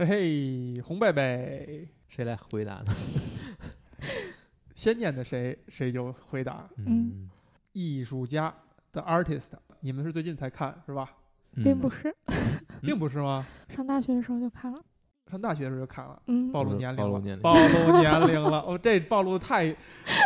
[0.00, 2.94] 嘿嘿，红贝贝，谁来回答呢？
[4.74, 6.66] 先念的谁谁就回答。
[6.78, 7.28] 嗯
[7.72, 8.54] 艺术家
[8.92, 9.50] 的 artist，
[9.80, 11.14] 你们是最近才看是吧？
[11.52, 12.16] 嗯并不是
[12.80, 13.44] 并不是吗？
[13.68, 14.82] 上大学的时候就看了。
[15.30, 18.60] 上大学的时候就看了，嗯，暴露年龄了，暴露年龄暴露年龄了。
[18.66, 19.74] 哦，这暴露的太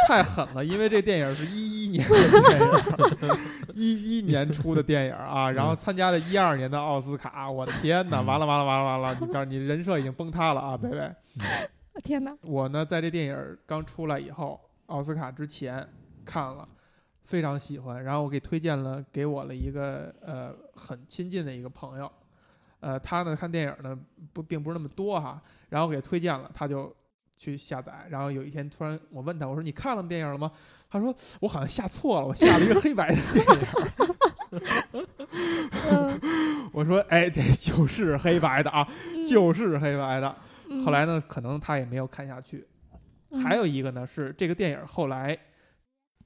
[0.09, 3.39] 太狠了，因为这电影是一一年的电影，
[3.75, 8.21] 一一年出的电影啊，然后参加了一二年的奥斯卡，我的天哪！
[8.21, 9.19] 嗯完了完了完了完了！
[9.21, 11.15] 你告诉你人设已经崩塌了啊，贝贝。
[12.03, 15.87] 天哪，我呢，在这电影刚出来以后，奥斯卡之前
[16.25, 16.67] 看了，
[17.25, 22.11] 非常喜欢，然后我给推荐了，给我了一个呃很亲近的一个朋友，
[22.85, 23.99] 呃，他呢看电影呢
[24.35, 26.95] 不并不是那么多哈，然后给推荐了，他就
[27.35, 30.53] 去下载，然后有一天突然我问他，我说你看了电影了吗？
[30.91, 33.67] 他说我好像下错了，我下了一个黑白的电影。
[35.91, 36.21] 嗯，
[36.75, 38.87] 我说哎，这就是黑白的啊，
[39.27, 40.37] 就是黑白的。
[40.69, 42.67] 嗯后来呢，可能他也没有看下去。
[43.43, 45.39] 还有一个呢是这个电影后来，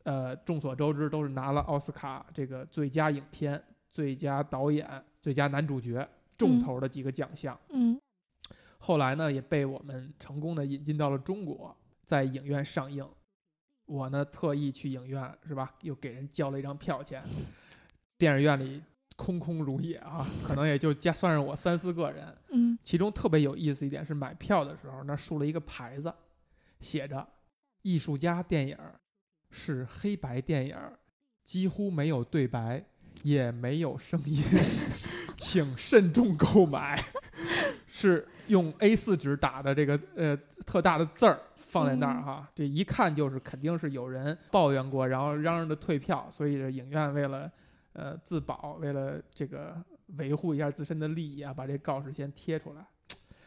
[0.03, 4.89] 呃，众所周知都是拿了奥斯卡这个最佳影片、最佳导演、
[5.23, 6.07] 最佳男主角
[6.39, 7.59] 重头的几个奖项。
[7.71, 8.01] 嗯
[8.79, 13.05] 后来呢，也被我们成功的引进到了中国，在影院上映。
[13.87, 17.21] 我呢特意去影院是吧，又给人交了一张票钱，
[18.17, 18.81] 电影院里
[19.17, 22.33] 空空如也啊，可能也就加算上我三四个人。
[22.51, 26.15] 嗯其中特别有意思一点是买票的时候，那竖了一个牌子，
[26.79, 27.27] 写着
[27.83, 28.79] “艺术家电影
[29.51, 30.77] 是黑白电影，
[31.43, 32.85] 几乎没有对白，
[33.25, 34.41] 也没有声音，
[35.39, 37.01] 请慎重购买”，
[37.87, 40.37] 是用 A4 纸打的这个呃
[40.67, 47.51] 特大的字儿放在那儿哈，这一看就是肯定是有人抱怨过，然后嚷嚷着退票，所以这影院为了
[47.93, 49.75] 呃自保，为了这个
[50.17, 52.87] 维护一下自身的利益啊，把这告示先贴出来，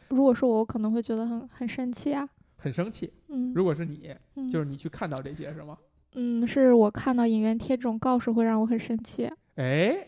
[0.10, 2.28] 如果是我，我可能会觉得很很生气啊。
[2.58, 3.12] 很生气。
[3.30, 5.78] 嗯，如果是你，嗯就是你去看到这些是吗？
[6.14, 9.28] 嗯，是我看到影院贴这种告示会让我很生气。
[9.56, 10.08] 哎，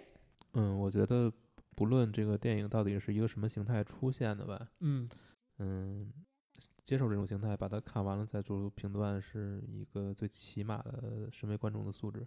[0.53, 1.31] 嗯，我觉得
[1.75, 5.07] 不论这个电影到底是一个什么形态出现的吧，嗯，
[5.59, 6.11] 嗯，
[6.83, 12.25] 接受这种形态，把它看完了再做出评断，是一个最起码的身为观众的素质。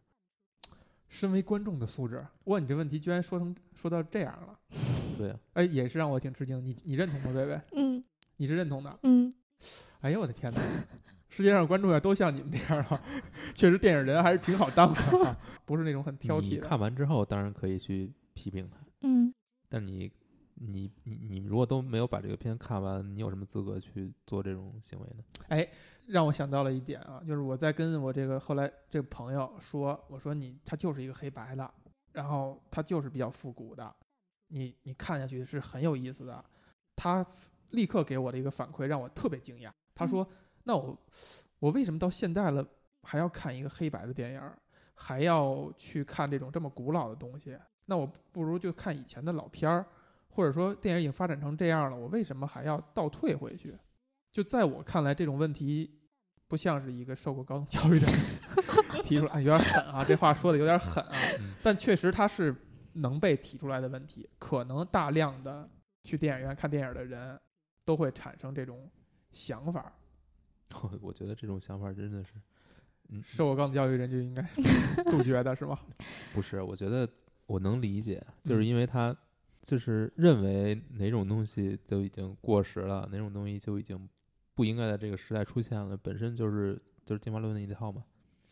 [1.08, 4.58] 身为观众的素质，哇，你这问题居然说成说到这样了，
[5.16, 6.62] 对啊，哎，也是让我挺吃惊。
[6.64, 7.60] 你你认同吗，薇薇？
[7.76, 8.02] 嗯
[8.38, 8.98] 你是认同的？
[9.04, 9.32] 嗯
[10.02, 10.60] 哎呦我的天哪！
[11.28, 13.02] 世界上观众要都像你们这样啊，
[13.54, 16.66] 确实电影人还是挺好当的啊， 不是那种很挑剔的。
[16.66, 19.34] 看完之后，当然可以去批评他，嗯
[19.68, 20.12] 但你。
[20.58, 25.22] 你你你如果都没有把这个片看完，你有什么资格去做这种行为呢？
[25.48, 25.68] 哎
[26.06, 31.74] 让我想到了一点啊，就是我在跟我这个后来这个朋友说，我说你他就是一个黑白的，
[32.10, 33.94] 然后他就是比较复古的，
[34.48, 36.42] 你你看下去是很有意思的。
[36.96, 37.22] 他
[37.72, 40.26] 立刻给我的一个反馈让我特别惊讶，他说
[40.64, 40.98] ：“那我
[41.58, 42.66] 我为什么到现在了
[43.02, 44.58] 还要看一个黑白的电影儿，
[44.94, 47.58] 还要去看这种这么古老的东西？
[47.86, 49.86] 那我不如就看以前的老片儿，
[50.28, 53.76] 或者说电影已经发展成这样了，我为什么还要倒退回去？”
[54.30, 55.90] 就在我看来，这种问题
[56.46, 58.20] 不像是一个受过高等教育的人
[59.02, 60.04] 提出来，哎，有点狠啊！
[60.04, 62.54] 这话说的有点狠啊嗯， 但确实它是
[62.92, 64.28] 能被提出来的问题。
[64.38, 65.66] 可能大量的
[66.02, 67.40] 去电影院看电影的人
[67.84, 68.90] 都会产生这种
[69.32, 69.92] 想法。
[70.82, 72.32] 我我觉得这种想法真的是，
[73.08, 74.42] 嗯，受过高等教育人就应该
[75.10, 75.78] 杜绝的是吗？
[76.34, 77.08] 不是，我觉得
[77.46, 78.66] 我能理解，就是嗯。
[78.66, 79.16] 因为他
[79.62, 84.08] 就是认为哪种东西就已经过时了，哪种东西就已经
[84.54, 88.04] 不应该在这个时代出现了，本身就是就是进化论那一套嘛，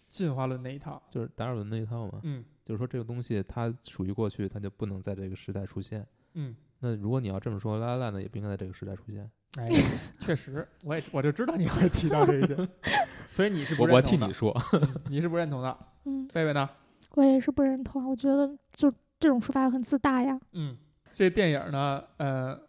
[0.09, 2.45] 进化论那一套，就是达尔文那一套嘛，嗯。
[2.65, 6.07] 就是说这个东西它属于过去，它就不能在这个时代出现。
[6.33, 9.31] 嗯，那如果你要这么说，拉拉烂的也不应该在这个时代出现。
[9.59, 9.69] 哎，
[10.19, 12.69] 确实，我也我就知道你会提到这一点，
[13.31, 16.69] 所以你是不我我认同的替你说，嗯你是不认同的，嗯，贝贝呢？
[17.17, 18.09] 我也是不认同啊。
[18.09, 20.39] 我觉得就这种说法很自大呀。
[20.53, 20.77] 嗯，
[21.15, 22.61] 这电影呢，呃，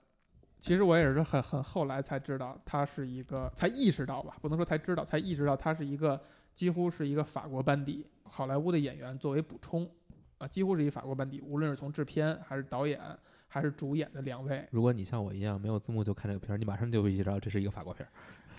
[0.59, 6.21] 其实我也是很很后来才知道，它是一个才意识到吧，不能说才知道，才意识到它是一个
[6.53, 9.89] 几乎是一个法国班底，好莱坞的演员作为补充，
[10.37, 12.99] 啊，几乎是一法国班底，无论是从制片还是导演
[13.47, 18.11] 还是主演的两位，如果你像我一样没有字幕就看这个片儿，你马上就会意识到这是一个法国片儿。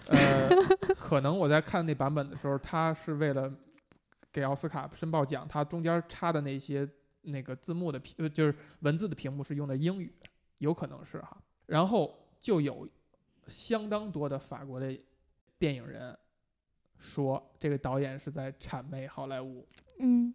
[0.08, 0.48] 呃，
[0.94, 3.52] 可能我在看那版本的时候，他是为了
[4.36, 6.86] 给奥斯卡申报奖，他中间插的那些
[7.22, 10.14] 那个字幕的屏，呃就是文字的屏幕是用的英语，
[10.58, 11.42] 有可能是哈。
[11.64, 12.86] 然后就有
[13.46, 14.94] 相当多的法国的
[15.58, 16.14] 电影人
[16.98, 19.66] 说，这个导演是在谄媚好莱坞。
[20.00, 20.34] 嗯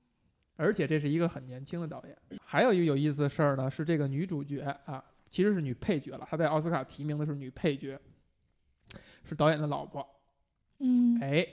[0.56, 2.18] 而且这是一个很年轻的导演。
[2.44, 6.28] 还有一个有意思的事儿呢，是这个女主角啊，其实是女配角了。
[6.28, 8.00] 她在奥斯卡提名的是女配角，
[9.24, 10.04] 是导演的老婆。
[10.80, 11.48] 嗯，哎，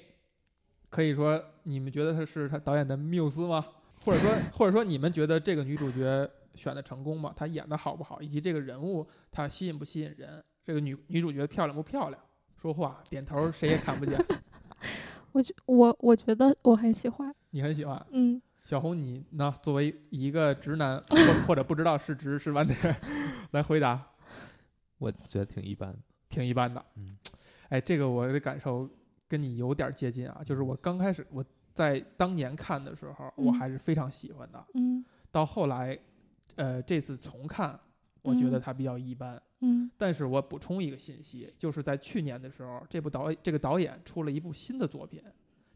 [0.89, 3.65] 可以说你们觉得她是她导演的缪斯吗？
[4.05, 7.33] 或者说，或者说你们觉得这个女主角选的成功吗？
[7.37, 8.21] 她演的好不好？
[8.23, 10.43] 以及这个人物她吸引不吸引人？
[10.65, 12.21] 这个女女主角漂亮不漂亮？
[12.57, 14.19] 说话点头谁也看不见。
[15.33, 19.55] 我觉我我觉得我很喜欢，你很喜欢嗯，小红，你呢？
[19.63, 22.95] 作为一个直男，或或者不知道是直是弯的人
[23.53, 24.05] 来回答，
[24.99, 25.95] 我觉得挺一般。
[26.29, 26.85] 挺一般的。
[26.97, 27.17] 嗯，
[27.69, 28.89] 哎，这个我的感受
[29.29, 31.45] 跟你有点接近啊，就是我刚开始我
[31.75, 34.67] 在当年看的时候，我嗯还是非常喜欢的。
[34.75, 35.97] 嗯到后来，
[36.57, 37.79] 呃，这次重看，
[38.23, 39.41] 我觉得嗯它比较一般。
[39.61, 45.23] 嗯但是我补充一个信息，就是在去年的时候，这部导这个导演出了一部新的作品，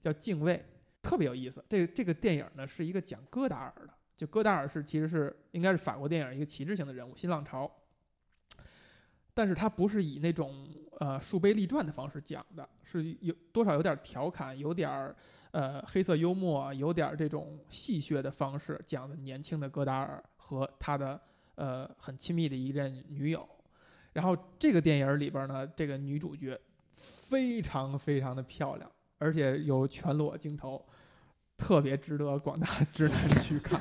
[0.00, 0.54] 叫《敬畏》，
[1.02, 1.62] 特别有意思。
[1.68, 7.70] 这个这个电影呢是一个讲戈达尔的，就戈达尔是其实是应该是法国电影一个旗帜性的人物，新浪潮。
[9.34, 10.68] 但是他不是以那种
[11.02, 15.16] 呃树碑立传的方式讲的，是有多少有点调侃，有点儿
[15.50, 21.20] 呃黑色幽默，有点儿这种戏谑的方式讲的年轻的戈达尔和他的
[21.56, 23.48] 呃很亲密的一任女友。
[24.12, 26.56] 然后这个电影里边呢，这个女主角
[26.94, 28.88] 非常非常的漂亮，
[29.18, 30.86] 而且有全裸镜头，
[31.56, 33.80] 特别值得广大 直男去看。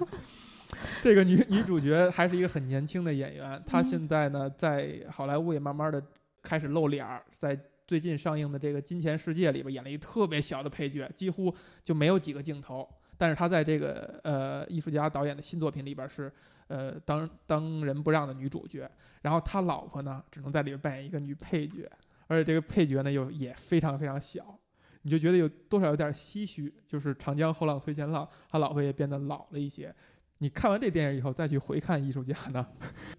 [1.04, 6.02] 这个女女主角还是一个很年轻的演员，她嗯现在呢在好莱坞也慢慢的
[6.42, 11.54] 开始露脸儿，在最近上映的这个《金钱世界》里边演了一特别小的配角，几乎
[11.84, 12.88] 就没有几个镜头。
[13.18, 16.32] 但是她在这个呃艺术家导演的新作品里边是
[16.68, 18.90] 呃当当仁不让的女主角，
[19.22, 21.90] 然后他老婆呢只能在里边扮演一个女配角，
[22.28, 24.58] 而且这个配角呢又也非常非常小，
[25.04, 29.94] 你就觉得有多少有点唏嘘，就是长江后浪推前浪，他老婆也变得老了一些。
[30.42, 32.68] 你看完这电影以后再去回看艺术家呢，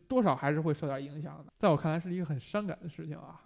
[0.08, 1.52] 多少还是会受点影响的。
[1.56, 3.40] 在我看来是一个很伤感的事情啊，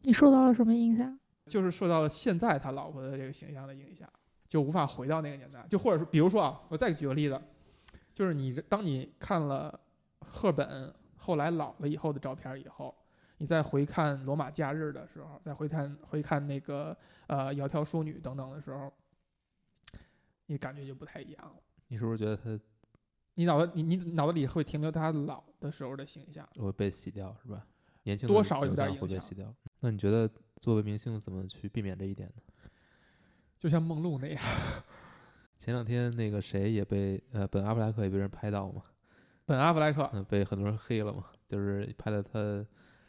[0.00, 1.16] 你受到了什么影响？
[1.46, 4.10] 就是受到了现在他老婆的这个形象的影响，
[4.48, 5.64] 就无法回到那个年代。
[5.70, 7.40] 就或者说，比如说啊，我再举个例子，
[8.12, 9.78] 就是你这当你看了
[10.18, 12.92] 赫本后来老了以后的照片以后，
[13.38, 16.96] 你再回看《罗马假日》的时候，再回看回看那个
[17.28, 18.92] 呃《窈窕淑女》等等的时候，
[20.46, 21.54] 你感觉就不太一样了。
[21.86, 22.58] 你是不是觉得他
[23.40, 27.66] 你脑子你你脑子里会停留他老的时候的形象，会被洗掉是吧？
[28.02, 29.54] 年轻的多少有点影响会被洗掉。
[29.80, 32.42] 那你觉得作为明星怎么去避免这一点呢？
[33.58, 34.42] 就像梦露那样。
[35.56, 38.82] 前两天那个谁也被呃本阿弗莱克也被人拍到嘛，
[39.46, 42.62] 本阿弗莱克嗯、被很多人黑了嘛，就是拍了他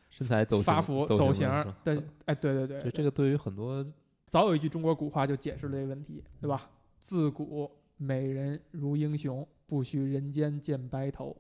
[0.10, 3.86] 身材走形发福走走形形了是吧的，哎，对对对对这个对于很多
[4.28, 6.70] 早有一句中国古话就解释了这个问题，对吧？
[7.00, 11.34] 自古美人如英雄，不许人间见白头。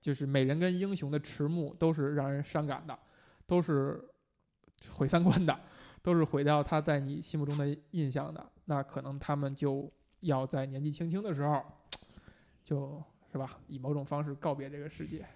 [0.00, 2.96] 就是美人跟英雄的迟暮都是让人伤感的，
[3.48, 4.00] 都是
[4.92, 5.60] 毁三观的，
[6.02, 8.48] 都是毁掉他在你心目中的印象的。
[8.66, 11.60] 那可能他们就要在年纪轻轻的时候，
[12.62, 13.02] 就
[13.32, 15.26] 是吧，以某种方式告别这个世界，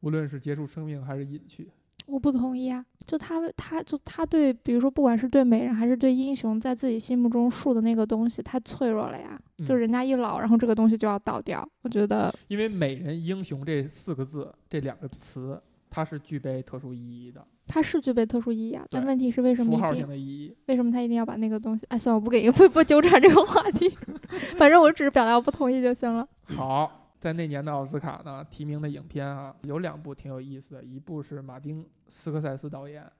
[0.00, 1.72] 无论是结束生命还是隐去。
[2.06, 2.84] 我不同意啊！
[3.06, 9.40] 就他，他就他对，比如说，不管是对美人还是对英雄，在自己心目中树的那个东西太脆弱了呀。
[9.66, 11.66] 就嗯人家一老，然后这个东西就要倒掉。
[11.82, 18.84] 我觉得，因为美人、英雄这四个字，这两个词，它是具备特殊意义的，它是具备特殊意义啊。
[18.90, 20.54] 但问题是，为什么符号一定性的意义。
[20.66, 21.84] 为什么他一定要把那个东西？
[21.88, 23.88] 哎，算了，我不给， 不不纠缠这个话题。
[24.58, 26.26] 反正我只是表达我不同意就行了。
[26.44, 33.10] 好，在那年的奥斯卡呢，提名的影片啊，有两部挺有意思的，一部是马丁斯科塞斯导演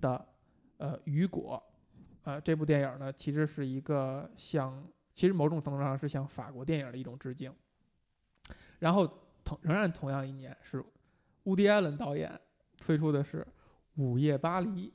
[0.00, 0.26] 的
[0.78, 1.62] 呃《雨果》，
[2.24, 4.84] 呃，这部电影呢，其实是一个向，
[5.14, 7.52] 其实某种程度上是向法国电影的一种致敬。
[8.78, 9.06] 然后
[9.44, 10.84] 同仍然同样一年是
[11.44, 12.38] 乌迪·艾伦导演
[12.78, 13.38] 推出的是
[14.02, 14.88] 《午夜巴黎》，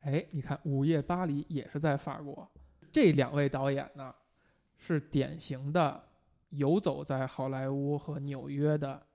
[0.00, 2.46] 哎，你看《午夜巴黎》也是在法国。
[2.92, 4.14] 这两位导演呢，
[4.76, 6.04] 是典型的
[6.54, 9.06] 游走在好莱坞和纽约的，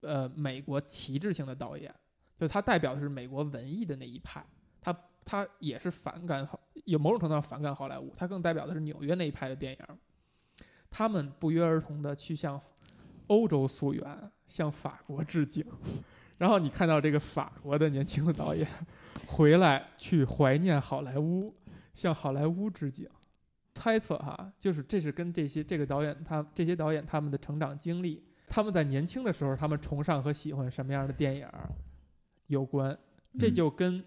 [0.00, 1.94] 呃，美国旗帜性的导演，
[2.38, 4.44] 就他代表的是美国文艺的那一派，
[4.80, 9.78] 他他也是反感好，有某种程度上反感好莱坞，他更代表的是纽约那一派的电影，
[10.90, 12.60] 他们不约而同的去向
[13.26, 15.64] 欧洲溯源，向法国致敬，
[16.38, 18.66] 然后你看到这个法国的年轻的导演
[19.26, 21.54] 回来去怀念好莱坞，
[21.92, 23.08] 向好莱坞致敬。
[23.78, 31.48] 猜测哈，就是这是跟这些这个导演他这些导演他们的成长经历，他们在年轻的时候他们崇尚和喜欢什么样的电影
[32.48, 32.98] 有关，
[33.38, 34.04] 这嗯就跟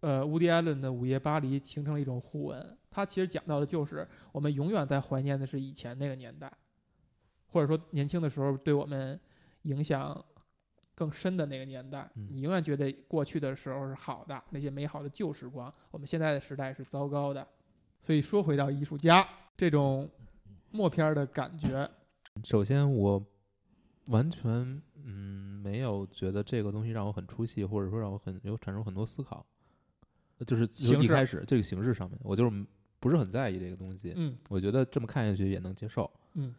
[0.00, 2.76] 呃乌迪·艾伦的《午夜巴黎》形成了一种互文。
[2.90, 6.52] 他其实讲到的就是我们永远在怀念的是以前那个年代，
[7.46, 9.18] 或者说年轻的时候对我们
[9.62, 10.22] 影响
[10.94, 17.46] 更深的那个年代，嗯你永远觉得过去的时候是好的，那些美好的旧时光，我们现在的时代是糟糕的。
[18.00, 19.26] 所以说回到艺术家
[19.56, 20.08] 这种
[20.70, 21.90] 默片儿的感觉，
[22.44, 23.24] 首先我
[24.06, 29.44] 完全嗯没有觉得这个东西让我很出戏，或者说让我很有产生很多思考，
[30.38, 32.66] 呃就是形式一开始这个形式上面，我就是
[32.98, 34.36] 不是很在意这个东西，嗯。
[34.48, 36.10] 我觉得这么看下去也能接受。
[36.34, 36.54] 嗯。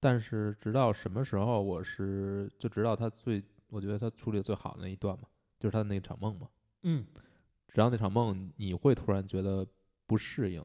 [0.00, 5.28] 但是直到什么时候，我是就直到他最，我觉得他处理的最好的那一段嘛，
[5.60, 6.48] 就是他的那场梦嘛。
[6.82, 7.06] 嗯，
[7.68, 9.66] 直到那场梦，你会突然觉得
[10.06, 10.64] 不适应，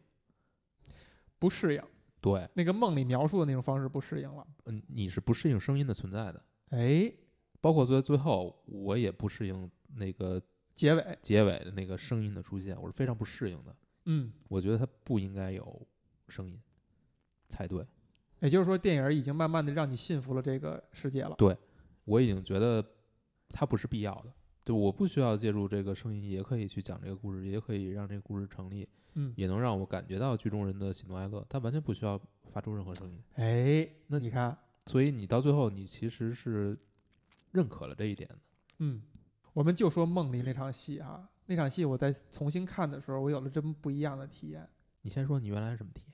[1.40, 1.82] 不适应
[2.20, 4.46] 对，那个梦里描述的那种方式不适应了。
[4.66, 7.12] 嗯，你是不适应声音的存在的，哎，
[7.62, 10.42] 包括在最后，我也不适应那个
[10.74, 13.76] 结尾，结尾的那个声音的出现，我是非常不适应的。
[14.06, 15.88] 嗯，我觉得它不应该有
[16.28, 16.60] 声音
[17.48, 17.86] 才对。
[18.40, 21.36] 也就是说，电影已经慢慢的让你信服了这个世界了。
[21.38, 21.56] 对
[22.06, 22.84] 我已经觉得
[23.50, 28.88] 它不是必要的，就我不需要借助这个声音，也可以去讲这个故事，也可以让这个故事成立，
[29.20, 31.44] 嗯，也能让我感觉到剧中人的喜怒哀乐。
[31.50, 32.20] 他完全不需要
[32.52, 34.56] 发出任何声音，哎，那你看，
[34.86, 36.78] 所以你到最后，你其实是
[37.52, 38.36] 认可了这一点的。
[38.78, 39.02] 嗯，
[39.54, 44.68] 我们就说梦里那场戏哈，那场戏我在重新看的时候，我有了这么不一样的体验。
[45.02, 46.14] 你先说你原来是什么体验？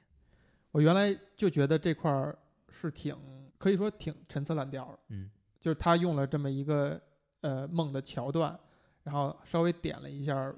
[0.71, 2.37] 我原来就觉得这块儿
[2.69, 3.15] 是挺
[3.57, 5.29] 可以说挺陈词滥调的，嗯
[5.59, 7.01] 就是他用了这么一个
[7.41, 8.57] 呃梦的桥段，
[9.03, 10.53] 然后稍微点了一下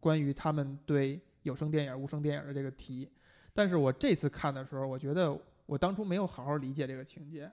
[0.00, 3.08] 关于他们对有声电影、无声电影的这个题。
[3.52, 7.50] 但是我这次看的时候，我觉得我当初没有好好理解这个情节，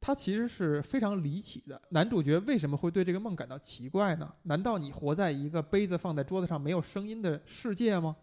[0.00, 1.80] 它其实是非常离奇的。
[1.90, 4.32] 男主角为什么会对这个梦感到奇怪呢？
[4.42, 8.14] 难道你活在一个杯子放在桌子上没有声音的世界吗？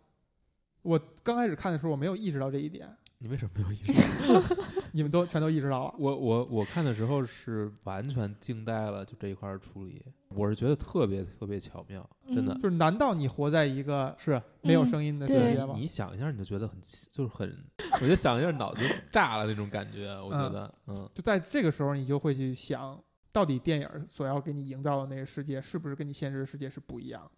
[0.82, 4.44] 我刚开始看的时候，我没有意识到这一点，你为什么没有意识到？
[4.92, 5.96] 你们都全都意识到了。
[5.98, 14.44] 我我我看的时候是完全惊呆了，就这一块儿处理，我是觉得特别特别巧妙，真的、嗯就是难道你活在一个是啊。
[14.62, 15.74] 没有嗯声音的世界吗？
[15.78, 17.50] 你想一下，你就觉得很奇就是很，
[17.94, 23.02] 我觉得想一下脑子炸了那种感觉，我觉得，嗯就在这个时候，你就会去想，
[23.32, 27.32] 到底电影所要给你营造的那个世界，是不是跟你现实世界是不一样的？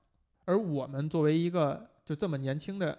[0.46, 2.98] 而我们作为一个就这么年轻的，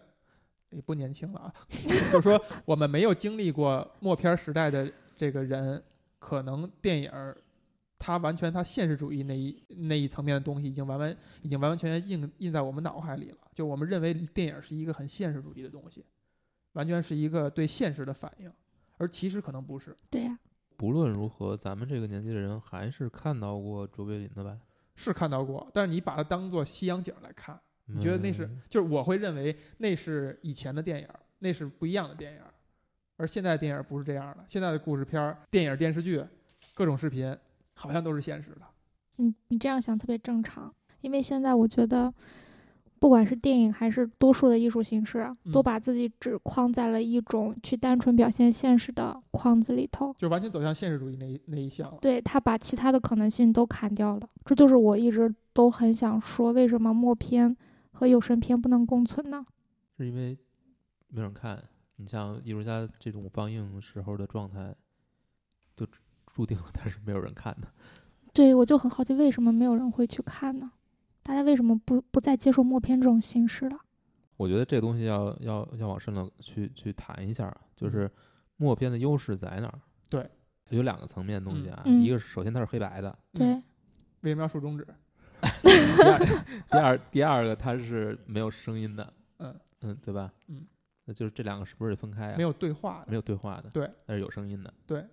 [0.77, 1.55] 也不年轻了啊，
[2.13, 5.83] 就是说我们没有经历过默片时代的这个人，
[6.19, 7.35] 可能电影儿
[7.99, 13.39] 它完全它现实主义那一那一层面的东西，已经完完已经完完全全印印在我们脑海里了。
[13.55, 16.05] 就我们认为电影是一个很现实主义的东西，
[16.75, 18.53] 完全是一个对现实的反应，
[18.99, 19.97] 而其实可能不是。
[20.11, 20.39] 对呀、
[20.77, 24.59] 不论如何，咱们这个年纪的人还是看到过卓别林的吧？
[24.95, 32.41] 是看到过，但是你把它当做西洋景来看，你觉得那是嗯就是我会认为那是以前的电影，那是不一样的电影，
[33.17, 34.45] 而现在的电影不是这样的。
[34.49, 36.23] 现在的故事片儿、电影、电视剧、
[36.75, 37.37] 各种视频，
[37.75, 38.63] 好像都是现实的。
[39.17, 42.13] 你你这样想特别正常，因为现在我觉得，
[42.99, 50.15] 不管是电影还是多数的艺术形式啊，都嗯把自己只框在了一种去单纯表现现实的框子里头。
[50.19, 51.99] 就完全走向现实主义那一那一项了。
[52.03, 57.57] 对他把其他的可能性都砍掉了，这就是我一直都很想说，为什么默片
[57.97, 59.47] 和有神片不能共存呢？
[59.97, 60.37] 是因为
[61.09, 61.63] 没有人看。
[61.97, 64.75] 你像艺术家这种放映时候的状态，
[65.75, 65.87] 就
[66.27, 67.69] 注定了他是没有人看的。
[68.35, 70.73] 对我就很好奇，为什么没有人会去看呢？
[71.23, 73.79] 大家为什么不不再接受默片这种形式了？
[74.37, 78.11] 我觉得这东西要要要往深了去去谈一下就是
[78.59, 79.81] 默片的优势在哪儿？
[80.11, 80.31] 对，
[80.69, 83.63] 有两个层面的东西啊，嗯一个是首先它是黑白的，对，嗯
[84.21, 84.87] 为什么要竖中指？
[86.71, 89.55] 第二 第二个它是没有声音的，嗯。
[89.83, 90.33] 嗯，对吧？
[90.49, 90.67] 嗯，
[91.05, 92.37] 那就是这两个是不是得分开啊？
[92.37, 93.07] 没有对话的。
[93.09, 95.07] 没有对话的，对，但是有声音的，对，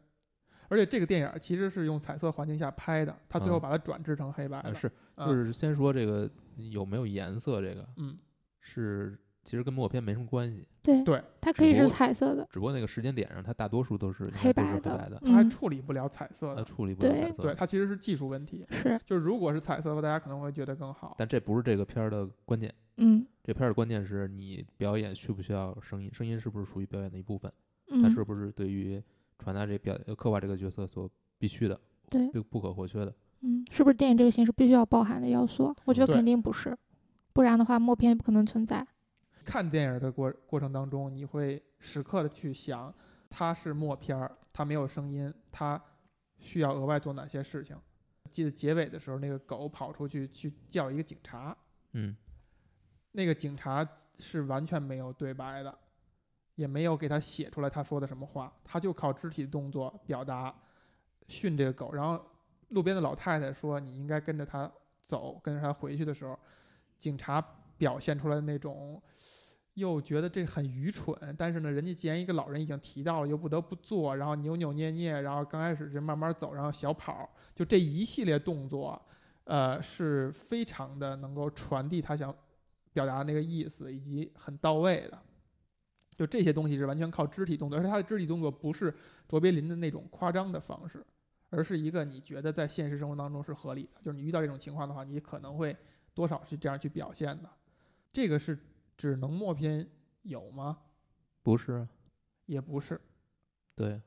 [0.69, 3.61] 而且这个电影其实是用彩色环境下拍的，他最后嗯。
[3.61, 6.29] 把它转制成黑白是啊就是先说这个
[6.71, 8.15] 有没有颜色，这个嗯，
[8.61, 16.57] 是其实跟默片没什么关系，对，对，它可以是彩色的，只不过那个时间点上，它大多数都是黑白的黑白的，他还嗯处理不了彩色的。
[16.57, 17.43] 它处理不了彩色的。
[17.43, 18.65] 对，它其实是技术问题。
[18.69, 21.15] 是，就如果是彩色的话，大家可能会觉得更好。
[21.17, 27.49] 但这不是这个片儿的关键，嗯这片儿的关键是你表演需不需要声音，声音是不是属于表演的一部分，
[27.87, 29.01] 它嗯，是不是对于
[29.39, 33.13] 传达这表呃刻画这个角色所必须的，对，不不可或缺的。
[33.41, 35.73] 嗯，是不是电影这个形式必须要包含的要素？
[35.85, 36.77] 我觉得肯定不是，
[37.31, 38.85] 不然的话默片不可能存在。
[39.43, 42.93] 看电影的过过程当中，你会时刻的去想，
[43.29, 45.81] 它是默片儿，它没有声音，它
[46.39, 47.77] 需要额外做哪些事情。
[48.29, 51.55] 记得结尾的时候，那个狗跑出去去叫一个警察，
[51.91, 52.15] 嗯，
[53.11, 55.77] 那个警察是完全没有对白的，
[56.55, 60.55] 也没有给他写出来他说的什么话，他就靠肢体动作表达
[61.27, 62.25] 训这个狗，然后
[62.69, 64.71] 路边的老太太说你应该跟着他
[65.01, 66.39] 走，跟着他回去的时候，
[66.97, 67.39] 警察
[67.77, 69.01] 表现出来的那种，
[69.75, 79.01] 又觉得这很愚蠢，但是呢，人家既然一个老人已经提到了，又不得不做，然后扭扭捏捏，然后刚开始是慢慢走，然后小跑，就这一系列动作，
[79.45, 82.33] 呃，是非常的能够传递他想
[82.93, 85.19] 表达的那个意思，以及很到位的。
[86.15, 88.93] 就这些东西是完全靠肢体动作，而且他的肢体动作不是
[89.27, 91.03] 卓别林的那种夸张的方式，
[91.49, 93.99] 而是一个你觉得在现实生活当中是合理的。
[93.99, 95.75] 就是你遇到这种情况的话，你可能会
[96.13, 97.49] 多少是这样去表现的。
[98.13, 98.57] 这个是
[98.95, 99.89] 只能默片
[100.21, 100.77] 有吗？
[101.41, 101.89] 不是啊，
[102.45, 103.01] 也不是，
[103.75, 103.99] 对，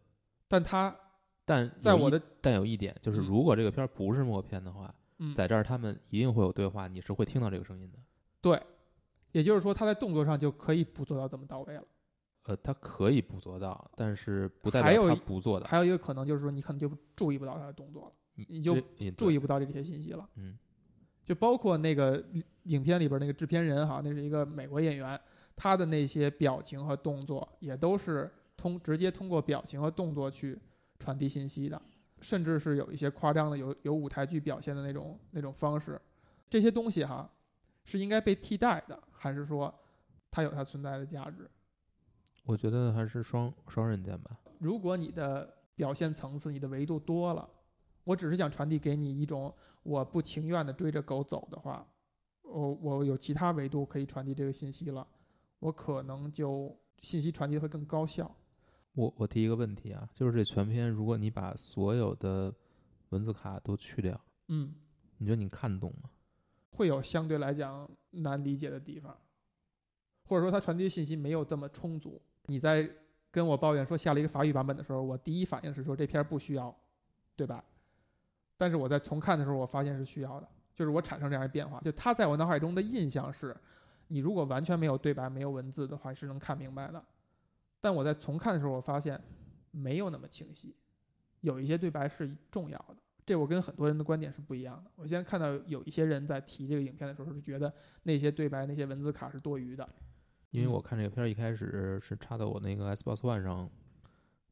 [0.49, 0.97] 但他
[1.45, 7.99] 但在我的但有一点就是，嗯如果这个片儿不是默片的话，嗯，在这儿他们一定会有对话，你是会听到这个声音的。
[8.41, 8.63] 对，
[9.33, 11.85] 也就是说他在动作上就可以不做到这么到位了。
[12.45, 15.67] 呃，他可以不做到，但是不代表他不做到。
[15.67, 18.81] 还有一个可能就是说你可能就注意不到他的动作了，你你就
[19.17, 20.29] 注意不到这些信息了。
[20.37, 20.57] 嗯
[21.26, 22.25] 就包括那个
[22.62, 25.21] 影片里边那个制片人哈，那是一个美国演员，
[25.56, 30.56] 他的那些表情和动作也都是通直接通过表情和动作去
[31.00, 31.83] 传递信息的，
[32.21, 36.00] 甚至是有一些夸张的有有舞台剧表现的那种那种方式，
[36.49, 37.28] 这些东西哈
[37.85, 39.75] 是应该被替代的，还是说
[40.30, 41.50] 它有它存在的价值？
[42.45, 44.38] 我觉得还是双双刃剑吧。
[44.61, 47.49] 如果你的表现层次、你的维度多了，
[48.07, 51.85] 我只是想传递给你一种我不情愿的追着狗走的话，
[52.43, 55.05] 我我有其他维度可以传递这个信息了，
[55.59, 58.33] 我可能就信息传递会更高效。
[58.93, 62.55] 我我提一个问题啊，就是这全篇，如果你把所有的
[63.09, 64.73] 文字卡都去掉，嗯，
[65.19, 66.09] 你觉得你看得懂吗？
[66.71, 69.19] 会有相对来讲难理解的地方，
[70.29, 72.23] 或者说它传递的信息没有这么充足。
[72.45, 72.89] 你在
[73.33, 76.73] 跟我抱怨说下了一个法语版本的时候，我第一反应是说这篇儿不需要，
[77.35, 77.65] 对吧？
[78.57, 81.81] 但是我在重看的时候，我发现是需要的，就是我产生这样的变化。
[81.81, 83.57] 就它在我脑海中的印象是，
[84.09, 87.03] 你如果完全没有对白、没有文字的话，是能看明白的。
[87.81, 89.21] 但我在重看的时候，我发现
[89.71, 90.75] 没有那么清晰，
[91.40, 92.97] 有一些对白是重要的。
[93.25, 94.90] 这我跟很多人的观点是不一样的。
[94.95, 97.73] 我现在看到有一些人在提这个影片的时候，是觉得
[98.05, 99.88] 那些对白、那些文字卡是多余的。
[100.53, 103.69] 因为嗯我看这个片儿一开始是插到我那个 Xbox One 上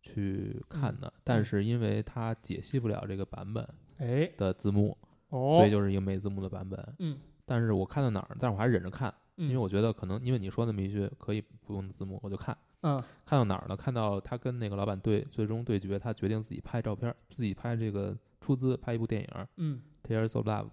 [0.03, 3.67] 去看的，但嗯是因为它解析不了这个版本
[3.99, 4.97] 哎，的字幕，
[5.31, 6.95] 哦所以就是一个没字幕的版本。
[6.99, 12.57] 嗯但是我看到哪儿，但是我还是忍着看，嗯，因为我觉得可能因为你说那么一句可以不用字幕，我就看。
[12.83, 13.77] 嗯看到哪儿呢？
[13.77, 20.65] 看到他跟那个老板对最终对决，他决定自己拍照片儿，自己拍这个出资拍一部电影《嗯 Tears of Love》。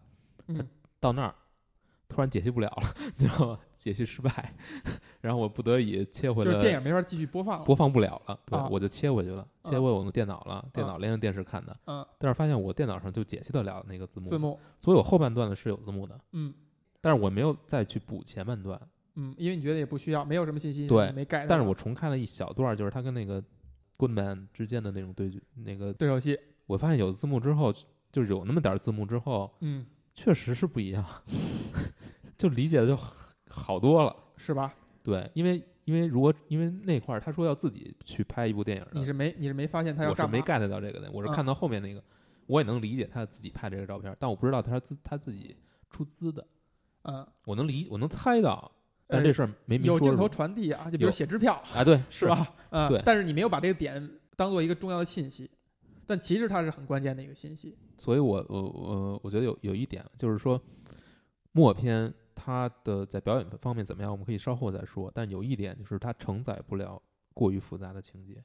[0.47, 0.67] 嗯
[0.99, 1.33] 到那儿
[2.09, 2.83] 突然解析不了了，
[3.17, 3.59] 你知道吗？
[3.73, 4.53] 解析失败，
[5.21, 7.63] 然后我不得已切回就是电影没法继续播放了。
[7.65, 16.53] 播放不了了，对，啊我就切回去了，切回我的电脑了，电脑连着电视看的，嗯，但是发现我电脑上就解析得了那个字幕，字，幕，所以我后半段的是有字幕的，嗯
[16.99, 18.79] 但是我没有再去补前半段，
[19.15, 21.45] 嗯，因为你觉得也不需要，没有什么信息，对没改。
[21.47, 23.43] 但是我重看了一小段，就是他跟那个
[23.97, 27.71] Goodman 之间的那种对决，那个对手戏，我发现有字幕之后，
[28.11, 31.05] 就是有那么点儿字幕之后，嗯，确实是不一样，
[32.37, 32.97] 就理解的就
[33.49, 34.15] 好多了。
[34.37, 34.73] 是吧？
[35.03, 40.31] 对，因为因为如果因为那块儿他说要自己去拍一部电影的，你是没你是没发现他要干嘛？
[40.31, 42.03] 我是没 get 到这个的，我是嗯看到后面那个，
[42.47, 45.55] 我也能理解他自己拍这个照片，但我不知道他是自他自己
[45.89, 46.45] 出资的，
[47.03, 48.71] 嗯，我能理我能猜到，
[49.07, 52.27] 但呃这事儿没明有镜头传递啊，就比如写支票，啊，对， 是？
[52.27, 52.53] 吧？
[52.69, 55.49] 嗯，对但是你没有把这个点当做一个重要的信息，
[56.05, 57.75] 但其实它是很关键的一个信息。
[57.97, 60.61] 所以我我我我觉得有有一点就是说，
[61.51, 62.11] 默片
[62.43, 65.11] 它的在表演方面怎么样，我们可以稍后再说。
[65.13, 66.99] 但有一点就是它承载不了
[67.35, 68.43] 过于复杂的情节，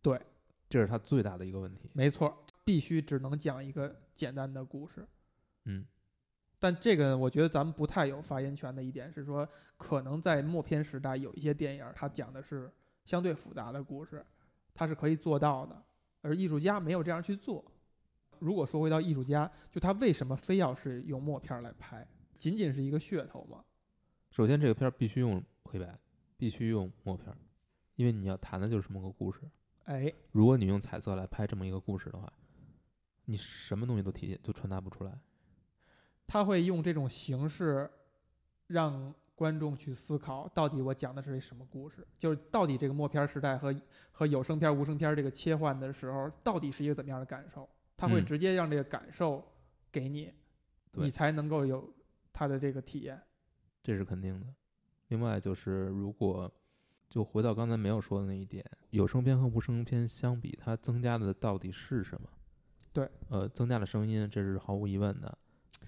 [0.00, 0.20] 对，
[0.68, 1.90] 这是它最大的一个问题。
[1.92, 5.04] 没错，必须只能讲一个简单的故事。
[5.64, 5.84] 嗯，
[6.60, 12.70] 但这个我觉得咱们不太有发言权的一点是说，可能在默片时代有一些电影儿它讲的是
[13.04, 14.24] 相对复杂的故事，
[14.72, 15.82] 它是可以做到的，
[16.22, 17.64] 而艺术家没有这样去做。
[18.38, 22.06] 如果说回到艺术家，就他为什么非要是用默片儿来拍？
[22.38, 23.64] 仅仅是一个噱头吗？
[24.30, 25.98] 首先这个片儿必须用黑白，
[26.36, 27.36] 必须用默片儿，
[27.96, 29.40] 因为你要谈的就是这么个故事。
[29.84, 32.32] 哎，如果你用彩色来拍这么一个故事的话，
[33.24, 35.18] 你什么东西都体现都传达不出来。
[36.26, 37.90] 他会用这种形式
[38.66, 42.06] 让观众去思考，到底我讲的是什么故事？
[42.18, 43.74] 就是到底这个默片时代和
[44.10, 47.68] 和有声片、无声片这个切换的时候，到底是一个怎么样的感受？
[47.96, 49.42] 他会嗯直接让这个感受
[49.90, 50.32] 给你，
[50.92, 51.92] 对你才能够有
[52.32, 53.20] 他的这个体验。
[53.82, 54.46] 这是肯定的。
[55.08, 56.52] 另外就是，如果
[57.08, 62.28] 就回到刚才没有说的那一点，有声片和无声片相比，它增加的到底是什么？
[62.92, 65.38] 对，呃，增加了声音，这是毫无疑问的。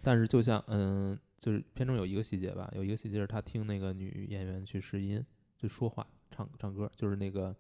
[0.03, 5.23] 但是就像嗯，就是片中有一个细节吧，有一个细节是他听那个女演员去试音，
[5.59, 7.55] 就说话、唱唱歌，就是那个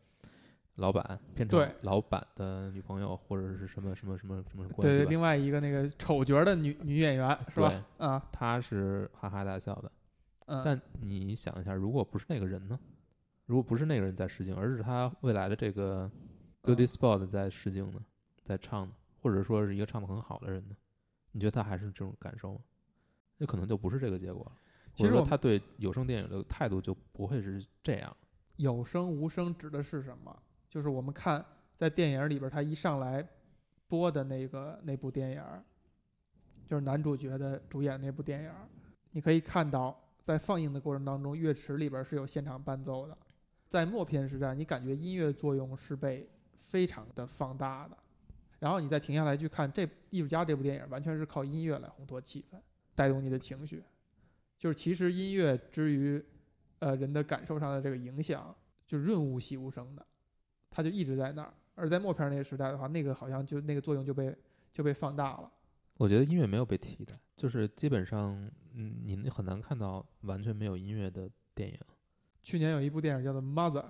[0.80, 5.04] 老板变成老板的女朋友或者是什么什么什么什么关系。
[5.04, 7.84] 另外一个那个丑角的女女演员是吧？
[7.98, 9.92] 啊，她是哈哈大笑的，
[10.46, 12.80] 嗯，但你想一下，如果不是那个人呢？
[13.44, 16.10] 如果不是那个人在试镜，而是他未来的这个
[16.62, 18.00] 嗯 Goody Spot 在试镜呢，
[18.42, 20.74] 在唱呢，或者说是一个唱的很好的人呢？
[21.32, 22.60] 你觉得他还是这种感受吗？
[23.36, 24.52] 那可能就不是这个结果了。
[24.94, 28.16] 其实他对有声电影的态度就不会是这样。
[28.56, 30.42] 有声无声指的是什么？
[30.70, 33.26] 就是我们看在电影里边，他一上来
[33.88, 35.42] 播的那个那部电影，
[36.66, 38.52] 就是男主角的主演那部电影，
[39.10, 43.18] 你可以看到在放映的过程当中，乐池里边是有现场伴奏的。
[43.66, 47.96] 在默片时代，你感觉音乐作用是被非常的放大的。
[48.58, 52.58] 然后你再停下来去看这《艺术家》这部电影，完全是靠音乐来烘托气氛，
[52.94, 53.82] 带动你的情绪。
[54.58, 56.22] 就是其实音乐之于
[56.80, 58.54] 呃人的感受上的这个影响，
[58.86, 60.06] 就润物细无声的，
[60.70, 61.52] 它就一直在那儿。
[61.74, 64.34] 而在默片那个时代的话，那个好像就那个作用就被
[64.72, 65.50] 就被放大了。
[65.96, 68.34] 我觉得音乐没有被替代，就是基本上，
[68.74, 71.78] 嗯，你很难看到完全没有音乐的电影。
[72.42, 73.82] 去年有一部电影叫做《Mother》，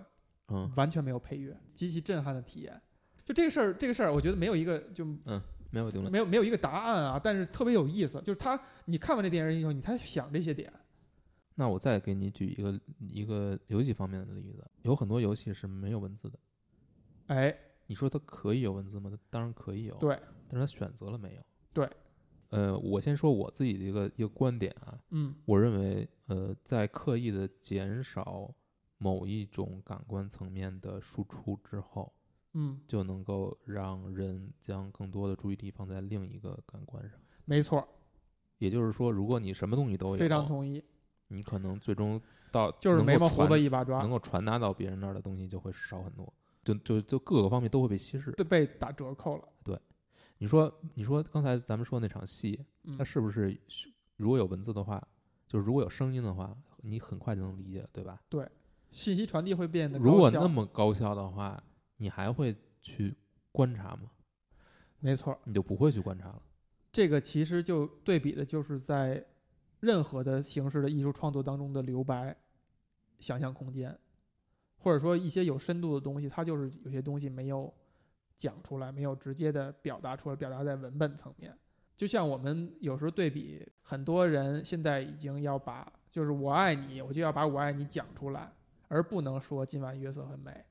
[0.49, 2.81] 嗯，完全没有配乐，极其震撼的体验。
[3.25, 5.41] 就这个事儿，这个事儿，我觉得没有一个就嗯
[5.71, 6.11] 没有定论。
[6.11, 8.21] 没有没有一个答案啊，但是特别有意思。
[8.23, 10.73] 就是他，你看完这电影以后，你才想这些点。
[11.55, 16.39] 那我再给你举一个一个游戏方面的例子，有很多游戏是没有文字的。
[17.31, 19.09] 哎，你说它可以有文字吗？
[19.09, 21.43] 它当然可以有，对，但是它选择了没有。
[21.73, 21.89] 对，
[22.49, 28.53] 呃，我先说我自己的一个一个观点啊，嗯我认为，呃，在刻意的减少
[28.99, 32.13] 某一种感官层面的输出之后，
[32.55, 37.17] 嗯，就能够让人将更多的注意力放在另一个感官上。
[37.45, 37.87] 没错，
[38.59, 40.85] 也就是说，如果你什么东西都有，非常同意，
[41.29, 48.31] 你可能最终到就是能够眉毛胡传子一把抓能，够传达到别人那儿的东西就会少很多，就就就各个方面都会被稀释。
[48.33, 49.49] 对，被打折扣了。
[49.65, 49.79] 对
[50.39, 53.59] 你说，你说刚才咱们说那场戏，嗯它是不是
[54.17, 55.03] 如果有文字的话，
[55.47, 58.21] 就是如果有声音的话，你很快就能理解，对吧？
[58.29, 58.49] 对
[58.91, 61.63] 信息传递会变得如果那么高效的话，
[61.97, 63.15] 你还会去
[63.53, 64.11] 观察吗？
[64.99, 66.43] 没错，你就不会去观察了。
[66.93, 69.25] 这个其实就对比的就是在
[69.79, 72.37] 任何的形式的艺术创作当中的留白、
[73.19, 73.97] 想象空间，
[74.83, 77.73] 或者说一些有深度的东西，它就是有些东西没有
[78.35, 81.55] 讲出来，没有直接的表达出来，表达在文本层面。
[81.97, 88.51] 就像我们有时候对比，很多人现在已经要把就是我爱你，我就要把我爱你讲出来，
[88.89, 90.65] 而不能说今晚月色很美，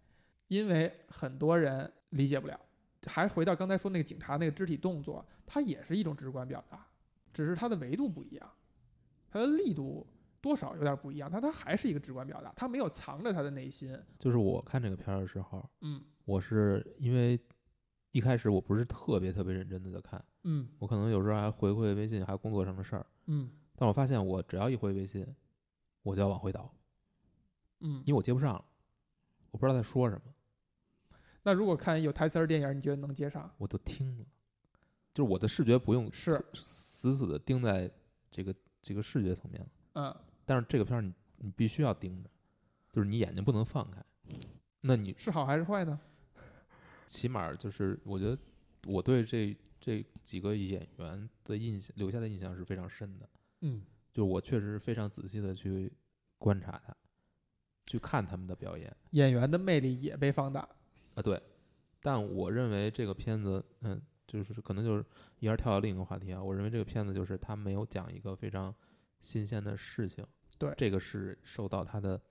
[0.48, 2.60] 因为很多人理解不了。
[3.06, 6.86] 还回到刚才说那个警察那个肢体动作，它也是一种直观表达，
[7.32, 8.52] 只是它的维度不一样，
[9.30, 10.06] 它的力度
[10.42, 13.98] 多少有点不一样，但他还是一个直观表达，他没有藏着他的内心。
[14.18, 17.40] 就是我看这个片儿的时候，嗯我是因为
[18.12, 23.06] 一开始我不是特别特别认真的在看，嗯我可能有时候还回回微信，还有工作上的事儿。
[23.26, 25.26] 嗯但我发现我只要一回微信，
[26.04, 26.74] 我就要往回倒，
[27.80, 28.14] 嗯因。
[28.14, 28.66] 为我接不上了，
[29.52, 30.34] 我不知道在说什么，
[31.44, 33.50] 那如果看有台词儿的电影，你觉得能接上？
[33.58, 34.26] 我都听了，
[35.14, 37.90] 就是我的视觉不用是，死死的盯在
[38.30, 40.16] 这个这个视觉层面了，嗯，
[40.50, 42.30] 但是这个片儿你你必须要盯着，
[42.92, 44.04] 就是你眼睛不能放开。
[44.82, 46.00] 那你是好还是坏呢？
[47.06, 48.36] 起码就是我觉得
[48.86, 53.30] 我对这这几个演员的印象留下的印象是非常深的，
[53.62, 55.94] 嗯，就是我确实非常仔细的去
[56.40, 56.98] 观察他，
[57.86, 60.68] 去看他们的表演演员的魅力也被放大。
[61.14, 61.40] 啊，对。
[62.02, 65.06] 但我认为这个片子，嗯，就是可能就是
[65.38, 66.44] 一下跳到另一个话题啊。
[66.44, 68.74] 我认为这个片子就是他没有讲一个非常
[69.20, 70.26] 新鲜的事情，
[70.60, 72.22] 对这个是受到它的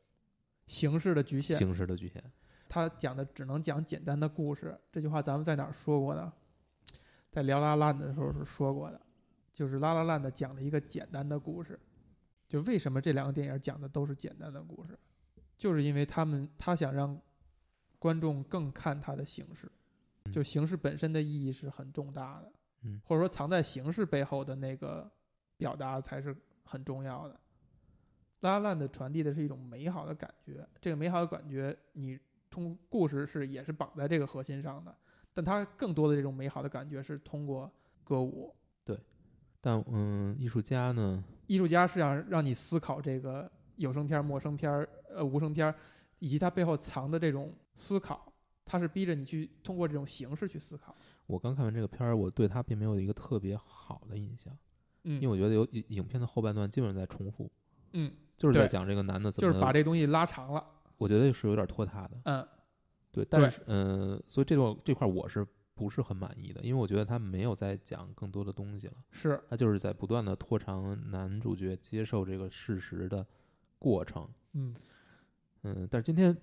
[0.67, 2.23] 形式的局限，形式的局限。
[2.69, 4.79] 他讲的只能讲简单的故事。
[4.93, 6.31] 这句话咱们在哪儿说过呢？
[7.31, 9.01] 在聊拉烂的时候是说过的，
[9.53, 11.81] 就是拉拉烂的讲了一个简单的故事。
[12.47, 14.99] 就为什么这两个电影讲的都是简单的故事，
[15.57, 17.19] 就是因为他们他想让
[17.99, 19.71] 观众更看他的形式，
[20.25, 25.11] 嗯就形式本身的意义是很重大的，嗯或者说藏在形式背后的那个
[25.57, 27.41] 表达才是很重要的。
[28.41, 32.19] 拉拉烂的传递的是一种美好的感觉，这个美好的感觉你
[32.51, 34.95] 通故事是也是绑在这个核心上的，
[35.35, 37.71] 但它更多的这种美好的感觉是通过
[38.05, 38.55] 歌舞。
[38.85, 38.99] 对
[39.61, 45.75] 但嗯，艺术家呢，艺术家是想让你思考这个有声片儿、陌生片儿、呃无声片儿，
[46.21, 48.33] 以及它背后藏的这种思考，
[48.65, 50.97] 它是逼着你去通过这种形式去思考。
[51.27, 54.57] 我刚看完这个片儿，我对他并没有一个特别好的印象，
[55.05, 57.51] 嗯，因为我觉得有影影片的后半段基本上在重复，
[57.93, 60.65] 嗯，就是在讲这个男的怎就么，是把这东西拉长了。
[60.97, 62.19] 我觉得是有点拖沓的。
[62.25, 62.49] 嗯
[63.11, 66.61] 对，但是嗯、所以这种这块儿我是不是很满意的？
[66.63, 73.27] 因为我觉得他没有在讲更多的东西了，是，他就是在不断的拖长男主角接受这个事实的
[73.79, 74.29] 过程。
[74.53, 74.75] 嗯
[75.63, 76.37] 嗯，但是今天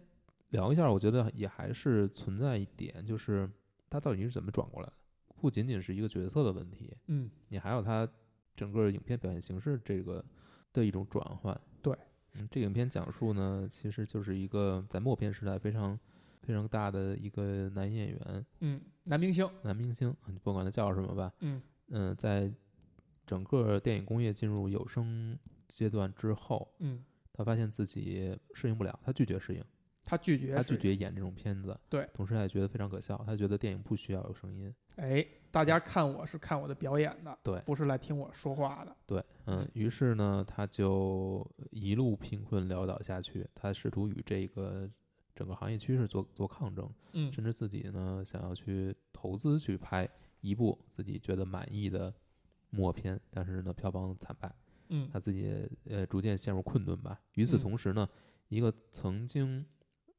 [0.50, 3.50] 聊一下，我觉得也还是存在一点，就是
[3.90, 4.94] 他到底是怎么转过来的？
[5.36, 8.08] 不仅仅是一个角色的问题，嗯你还有他
[8.56, 10.24] 整个影片表现形式这个
[10.74, 11.58] 的一种转换。
[12.36, 15.98] 对，嗯，这个影片讲述呢，其实就是一个在默片时代非常
[16.41, 19.50] 非常大的一个男演员、嗯，男明星。
[19.63, 22.52] 男明星，你不管他叫什么吧，嗯嗯、在
[23.26, 29.63] 整个电影工业进入有声阶段之后，嗯，他发现自己适应不了，他拒绝适应。
[30.06, 30.78] 他拒绝，他拒。
[30.78, 38.96] 绝演这种片子，对，同时他也觉得非常可笑，他觉得电影不需要有声音，哎，大家看我是看我的表演的，对不是来听我说话的。
[39.08, 44.88] 对，嗯，于是呢，他就一路贫困潦倒下去，他试图与这个
[45.34, 50.08] 整个行业趋势做做抗争，嗯甚至自己呢想要去投资去拍
[50.41, 52.13] 一部自己觉得满意的
[52.70, 54.54] 默片，但是呢票房惨败，
[54.89, 57.20] 嗯他自己呃逐渐陷入困顿吧。
[57.34, 58.08] 与此嗯同时呢，
[58.50, 59.65] 一个曾经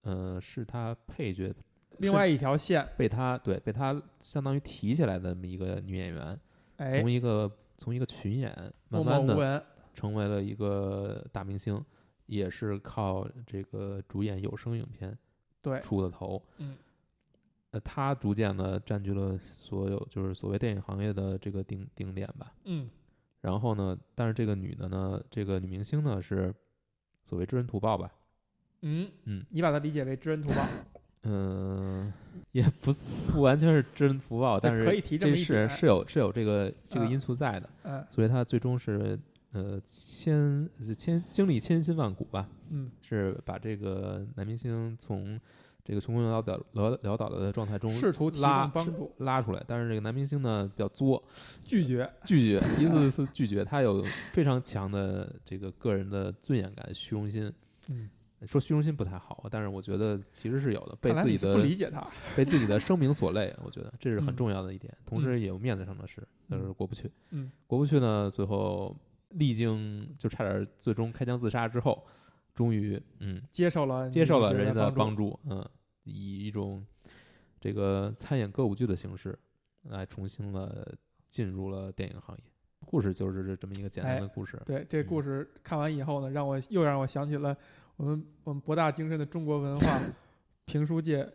[0.07, 1.55] 呃是他配角
[1.99, 6.41] 另外一条线，被他对被他相当于提起来的这么一个女演员，
[6.77, 8.51] 哎从，一个从一个群演
[8.89, 9.67] 默慢慢的。
[9.97, 11.83] 成为了一个大明星，
[12.27, 15.17] 也是靠这个主演有声影片
[15.63, 16.43] 对，出的头。
[16.59, 16.77] 嗯
[17.71, 22.53] 呃，他逐渐的占据了所有就是所谓电影行业的这个顶顶点吧。
[22.65, 22.91] 嗯
[23.41, 26.55] 然后呢，但是这个女的呢，这个女明星呢是
[27.25, 28.13] 所谓知恩图报吧，
[28.87, 29.11] 嗯。
[29.25, 29.45] 嗯。
[29.51, 30.67] 你把它理解为知恩图报。
[31.29, 32.13] 嗯、
[32.53, 32.93] 也不
[33.33, 35.69] 不完全是知恩图报，但是可以提这么一是点。
[35.69, 37.11] 是有是有这个这个嗯。
[37.11, 38.07] 因素在的，嗯。
[38.09, 39.19] 所以他最终是
[39.51, 42.93] 呃千千经历千辛万苦吧，嗯。
[43.03, 45.41] 是把这个男明星从
[45.85, 51.23] 这个穷困潦倒潦潦倒的状态中试图拉帮助，拉出来，但是这个男明星呢比较作，
[51.65, 52.09] 拒绝。
[52.25, 57.53] 拒绝一次次拒绝，他有非常强的这个个人的尊严感、虚荣心。
[57.89, 58.11] 嗯，
[58.45, 62.07] 说虚荣心不太好，但是我觉得其实是有的，被自己的不理解他。
[62.37, 67.11] 被自己的声名所累，我觉得这是很嗯重要的一点，同时也有面子上的事，但是嗯过不去。
[67.31, 68.95] 嗯过不去呢，最后
[69.31, 72.07] 历经就差点最终开枪自杀之后，
[72.53, 75.67] 终于嗯接受了接受了人家的帮帮助，嗯，
[76.05, 76.85] 以一种
[77.59, 79.39] 这个参演歌舞剧的形式
[79.85, 80.95] 来重新了
[81.31, 82.43] 进入了电影行业。
[82.85, 87.57] 故事就是这么一个简单哎的故事，对这嗯故事看完以后呢，让我又让我想起了
[87.97, 90.01] 我们我们博大精深的中国文化
[90.67, 91.27] 评书界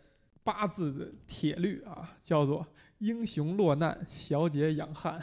[0.44, 2.66] 八字的铁律啊，叫做
[2.98, 5.20] “英雄落难，小姐养汉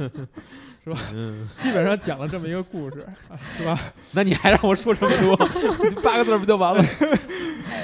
[1.12, 3.78] 嗯，”，基本上讲了这么一个故事，啊、是吧？
[4.12, 5.36] 那你还让我说这么多，
[6.02, 6.82] 八个字不就完了？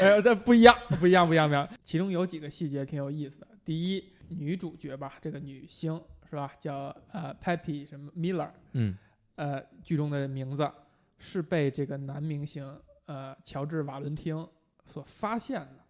[0.00, 1.68] 呃， 这不一样，不一样，不一样，不一样。
[1.82, 3.48] 其中有几个细节挺有意思的。
[3.64, 8.96] 第一，女主角吧，这个女星是吧，叫呃 Peppy 什么 Miller，嗯
[9.36, 10.70] 呃，剧中的名字
[11.18, 12.64] 是被这个男明星
[13.10, 14.46] 呃乔治瓦伦汀
[14.86, 15.84] 所发现的，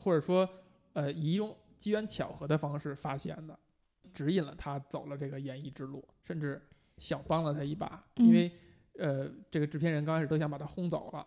[0.00, 0.48] 或者说
[0.92, 3.56] 呃以一种机缘巧合的方式发现的，
[4.12, 6.60] 指引了他走了这个演艺之路，甚至
[6.98, 8.50] 想帮了他一把，嗯因为
[8.98, 11.24] 呃这个制片人刚开始都想把他轰走了，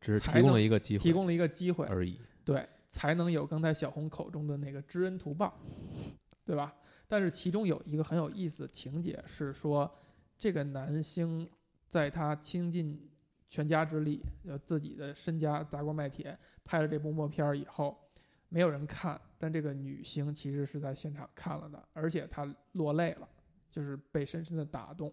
[0.00, 2.18] 只是提供了一个机会，提供了一个机会，而已。
[2.42, 5.60] 对，才能有刚才小红口中的那个知恩图报，
[6.46, 6.74] 对吧？
[7.06, 9.94] 但是其中有一个很有意思的情节是说，
[10.38, 11.46] 这个男星
[11.86, 13.10] 在他倾尽
[13.48, 17.98] 全家之力，就，自己的身家砸锅卖铁拍了这部默片儿以后，
[18.50, 23.28] 没有人看，但这个女星其实是在现场看了的，而且她落泪了，
[23.70, 25.12] 就是被深深的打动。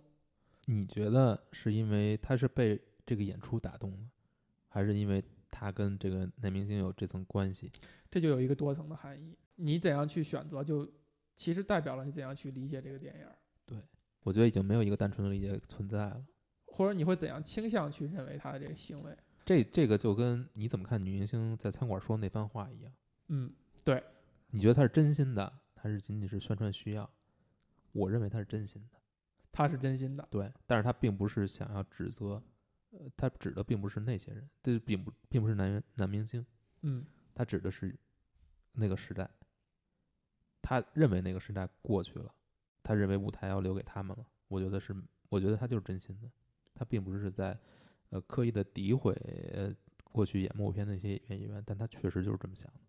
[0.65, 4.09] 你觉得是因为她是被这个演出打动了，
[4.67, 7.71] 还是因为她跟这个男明星有这层关系？
[8.11, 9.37] 这就有一个多层的含义。
[9.55, 10.85] 你怎样去选择，就
[11.35, 13.27] 其实代表了你怎样去理解这个电影
[13.65, 13.77] 对。
[14.23, 16.25] 我觉得已经没有一个单纯的理解存在了。
[16.75, 19.17] 或者你会怎样倾向去认为他的这个行为？
[19.45, 22.91] 这这个就跟你怎么看女明星在餐馆说那番话一样，
[23.27, 23.49] 嗯，
[23.85, 24.03] 对
[24.49, 27.09] 你觉得她是真心的，还是仅仅是宣传需要？
[27.93, 28.97] 我认为她是真心的，
[29.53, 30.27] 他是真心的。
[30.29, 32.43] 对，但是她并不是想要指责，
[32.91, 36.45] 呃，她指的并不是那些人，这并不并不是男男明星，
[36.81, 37.97] 嗯他指的是
[38.73, 39.29] 那个时代，
[40.61, 42.33] 他认为那个时代过去了，
[42.81, 44.25] 他认为舞台要留给他们了。
[44.47, 44.95] 我觉得是，
[45.29, 46.29] 我觉得他就是真心的，
[46.75, 47.57] 他并不是在
[48.09, 49.13] 呃刻意的诋毁
[49.53, 49.73] 呃
[50.11, 52.79] 过去演默片的一些演员，但他确实就是这么想的。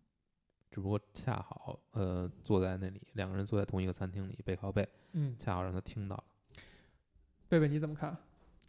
[0.69, 6.23] 只不过恰好呃坐在那里，两个人坐在同一个餐厅里背靠背，嗯，恰好让他听到了。
[7.49, 8.15] 贝贝你怎么看？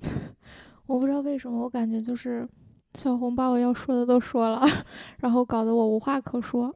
[0.87, 2.49] 我不知道为什么，我感觉就是
[2.95, 4.65] 小红把我要说的都说了，
[5.19, 6.75] 然后搞得我无话可说。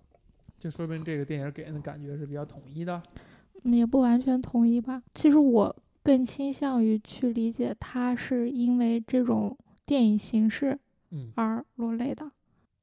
[0.59, 3.01] 就说明这个电影给人的感觉是比较统一的。
[3.63, 5.03] 嗯，也不完全统一吧。
[5.15, 10.79] 其实我更倾向于去理解他是因为这种电影形式
[11.11, 12.31] 嗯，而落泪的，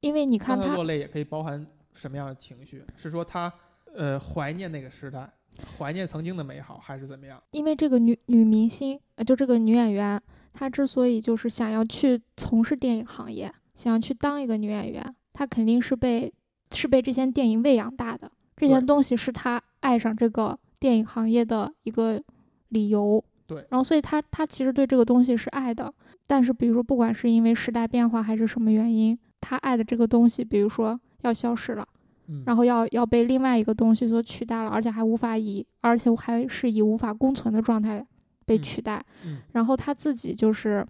[0.00, 2.82] 因为你看他落泪也可以包含什么样的情绪？
[2.96, 3.52] 是说他
[3.94, 5.28] 呃怀念那个时代，
[5.76, 7.42] 怀念曾经的美好，还是怎么样？
[7.50, 10.20] 因为这个女女明星，呃，就这个女演员，
[10.52, 16.32] 她之所以就是想要去从事电影行业，想要去当一个女演员，她肯定是被
[16.72, 22.22] 是被这些电影喂养大的，这些东西是她爱上这个电影行业的一个
[22.70, 23.22] 理由。
[23.46, 25.92] 对然后所以他他其实对这个东西是爱的，
[26.26, 31.86] 但是比如说不管是因为时代变化还是什么原因，他爱的这个东西，比如说要消失了。
[32.28, 38.06] 嗯，然后要要被另外一个东西所取代了，而且还无法以，而且还是以无法共存的状态
[38.46, 39.04] 被嗯取代。
[39.26, 40.86] 嗯然后他自己就是，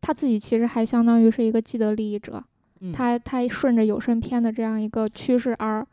[0.00, 2.42] 他自己其实还相当于是一个既得利益者，
[2.80, 5.86] 嗯他他顺着有声片的这样一个趋势而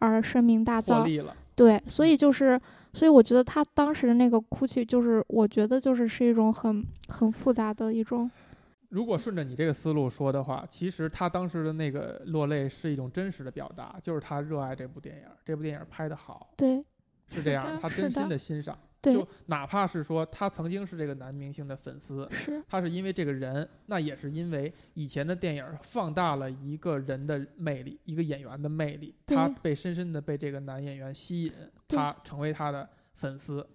[0.00, 0.98] 而声名大噪。
[0.98, 1.36] 获利了。
[1.54, 2.60] 对，所以就是，
[2.94, 8.30] 所以我觉得他当时的那个哭泣，就是我觉得就是是一种很很复杂的一种，
[8.90, 16.84] 如果顺着你这个思路说的话，其实他当时的那个落泪是一种真实的表达，就是他热爱这部电影，这部电影拍得好，对
[17.28, 18.78] 是这样他真心的欣赏。
[19.02, 19.12] 对。
[19.12, 31.52] 就哪怕是说他曾经是这个男明星的粉丝，是，他是因为这个人，那也是因为以前的电影放大了一个人的魅力，一个演员的魅力，他被深深的被这个男演员吸引，
[31.88, 33.68] 他成为他的粉丝，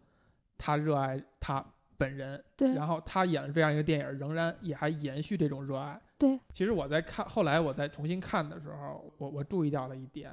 [0.58, 1.64] 他热爱他
[1.98, 2.74] 本人，对。
[2.74, 6.02] 然后他演了这样一个电影，仍然也还延续这种热爱。
[6.18, 10.32] 对，其实我在看后来我在重新看的时候，我我注意到了一点，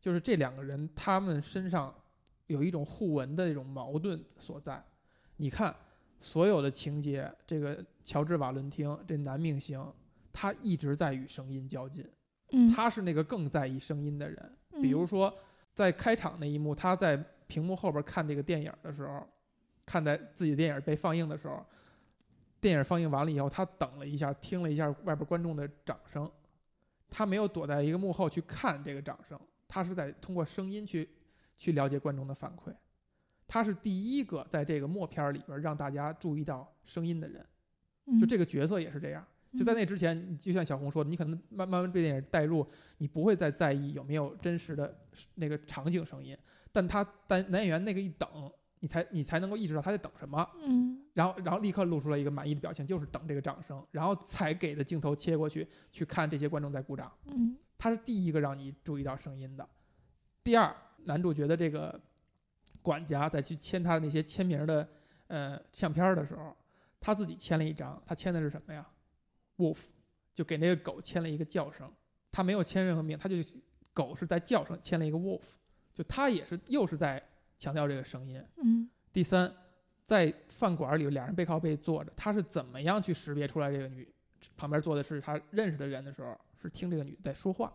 [0.00, 1.92] 就是这两个人他们身上
[2.46, 4.82] 有一种互文的这种矛盾所在。
[5.36, 5.74] 你看
[6.18, 9.84] 所有的情节，这个乔治瓦伦汀这男命星，
[10.32, 12.08] 他一直在与声音较劲，
[12.52, 14.56] 嗯，他是那个更在意声音的人。
[14.82, 15.38] 比如嗯说
[15.72, 19.26] 在开场那一幕，他在屏幕后边看这个电影的时候，
[19.84, 21.64] 看在自己的电影被放映的时候，
[22.60, 26.30] 电影放映完了以后，他等了一下，听了一下外边观众的掌声，
[27.10, 31.08] 他没有躲在一个幕后去看这个掌声，他是在通过声音去
[31.56, 32.74] 去了解观众的反馈。
[33.46, 37.40] 他是第一个在这个默片儿里边让大家注意到声音的人，
[38.18, 39.24] 就嗯这个角色也是这样。
[39.56, 42.66] 就在那之前，就像小红说的，你可能慢慢被电影带入，
[42.98, 44.98] 你不会再在意有没有真实的
[45.36, 46.36] 那个场景声音，
[46.72, 48.28] 但他单男演员那个一等，
[48.80, 57.12] 你才你才能够意识到他在等什么，嗯然后然后立刻露出了一个满意的表情，就是等这个掌声，然后才给的镜头切过去去看这些观众在鼓掌。
[57.26, 59.68] 嗯他是第一个让你注意到声音的。
[60.42, 60.74] 第二，
[61.06, 62.00] 男主角的这个
[62.82, 64.88] 管家在去签他的那些签名的
[65.26, 66.54] 呃相片的时候，
[67.00, 68.86] 他自己签了一张，他签的是什么呀
[69.56, 69.84] ？Wolf，
[70.34, 71.90] 就给那个狗签了一个叫声，
[72.32, 73.36] 他没有签任何名，他就
[73.92, 75.52] 狗是在叫声签了一个 Wolf，
[75.94, 77.22] 就他也是又是在
[77.58, 78.44] 强调这个声音。
[78.56, 79.54] 嗯第三，
[80.02, 84.12] 在饭馆里两人背靠背坐着，他是怎么样去识别出来这个女
[84.56, 87.72] 旁边坐的是他认识的人的时候，是听这个女的在说话。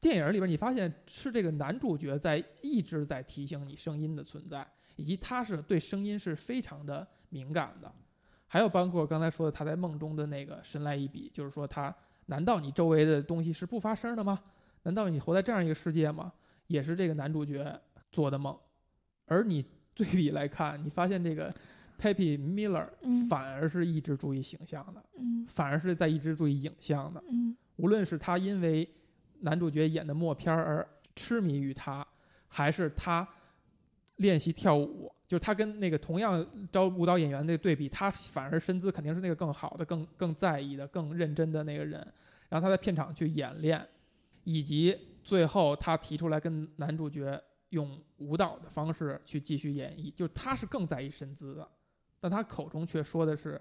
[0.00, 7.92] 电影里边你发现是这个男主角在一直在提醒你声音的存在，以及他是对声音是非常的敏感的。
[8.46, 11.94] 还有包括刚才说的他在梦中的那个神来一笔，就是说他
[12.26, 14.40] 难道你周围的东西是不发声的吗？
[14.82, 16.32] 难道你活在这样一个世界吗？
[16.66, 18.56] 也是这个男主角做的梦，
[19.26, 21.54] 而你 对比来看，你发现这个
[22.00, 27.22] Pepe Miller 嗯反而是一直注意形象的，嗯反而是在一直注意影像的。
[27.28, 28.88] 嗯无论是他因为
[29.40, 32.06] 男主角演的默片而痴迷于他，
[32.48, 33.26] 还是他
[34.16, 42.00] 练习跳舞，就是他跟那个同样招舞蹈演员的对比，他反而身姿肯定是那个更好的、更更在意的、更认真的那个人。
[42.48, 43.86] 然后他在片场去演练，
[44.44, 47.40] 以及最后他提出来跟男主角
[47.70, 51.68] 用舞蹈的方式去继续演绎，就他是更在意身姿的，
[52.18, 53.60] 但他口中却说的是，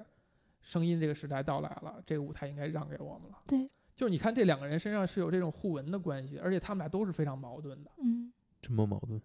[0.62, 3.38] 声音这个时代到来了，这个舞台应该让给我们了。
[3.46, 3.70] 对，
[4.00, 7.92] 就是你看这两个人身上是有这种互文的关系，而且他们俩都是非常矛盾的。
[8.02, 8.32] 嗯
[8.62, 9.22] 这么矛盾？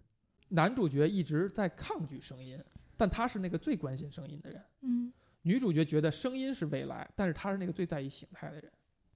[0.48, 2.58] 男主角一直在抗拒声音，
[2.96, 5.12] 但他是那个最关心声音的人；嗯
[5.42, 8.68] 女主角觉得声音是未来，但是他是那个最在意形态的人。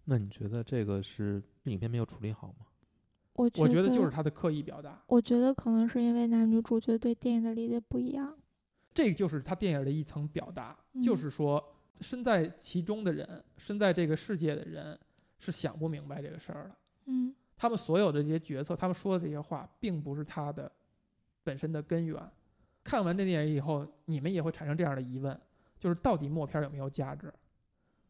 [0.04, 2.66] 那你觉得这个是影片没有处理好吗？
[3.32, 8.38] 我我觉得就是他的刻意表达，我觉得可能是因为男女主角对电影的理解不一样。
[8.94, 14.96] 这就是他电影的一层表达，嗯就是说身在其中的人，身在这个世界的人
[15.39, 16.76] 是想不明白这个事儿的。
[17.07, 20.70] 嗯他们所有的这些决策，他们说的这些话，并不是他的
[21.43, 22.16] 本身的根源。
[22.84, 25.36] 看完这电影以后，你们也会产生这样的疑问，
[25.76, 27.34] 就是到底默片有没有价值？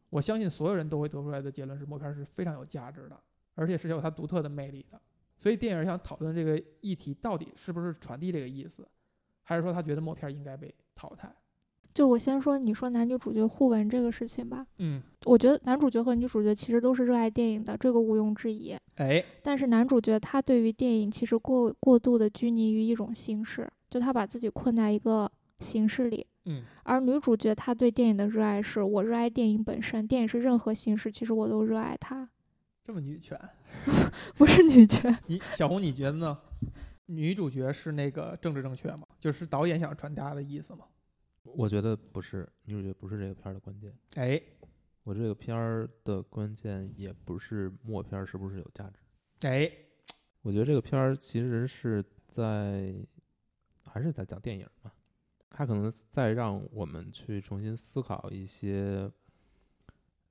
[0.09, 3.19] 我相信所有人都会得出来的结论是，默片是非常有价值的，
[3.55, 5.01] 而且是有它独特的魅力的。
[5.35, 8.87] 所以电影想讨论这个议题，到底是不是传递这个意思，
[9.41, 11.33] 还是说他觉得默片应该被淘汰？
[11.99, 14.65] 就我先说，你说男女主角互文这个事情吧。
[14.77, 18.73] 嗯，我觉得男主角和女主角其实都是热爱电影的，这个毋庸置疑。
[18.95, 26.25] 哎，但是男主角他对于电影其实过过度的拘泥于一种形式，就他把自己困在一个形式里。
[26.45, 32.29] 嗯，而女主角她对电影的热爱是我热爱电影本身，电影是任何形式，其实我都热爱它。
[32.85, 33.37] 这么女权，
[34.37, 35.13] 不是女权。
[35.27, 36.37] 你小红你觉得呢？
[37.07, 39.01] 女主角是那个政治正确吗？
[39.19, 40.85] 就是导演想传达的意思吗？
[41.59, 43.93] 我觉得不是，女主角不是这个片儿的关键。
[44.15, 44.41] 哎
[45.03, 48.99] 我这个片儿的关键也不是默片儿是不是有价值，
[49.45, 49.69] 哎，
[50.41, 52.95] 我觉得这个片儿其实是在
[53.83, 54.93] 还是在讲电影嘛，
[55.49, 59.11] 它可能在让我们去重新思考一些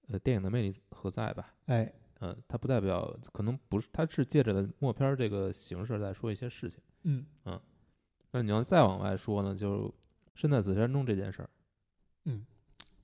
[0.07, 1.55] 呃电影的魅力何在吧。
[1.67, 6.81] 哎，嗯，它不代表可能不是，它是借着默片儿这个形式在说一些事情。
[7.03, 7.27] 嗯
[8.31, 9.93] 那你要再往外说呢，就
[10.39, 11.51] 身在此山中这件事儿，
[12.27, 12.47] 嗯，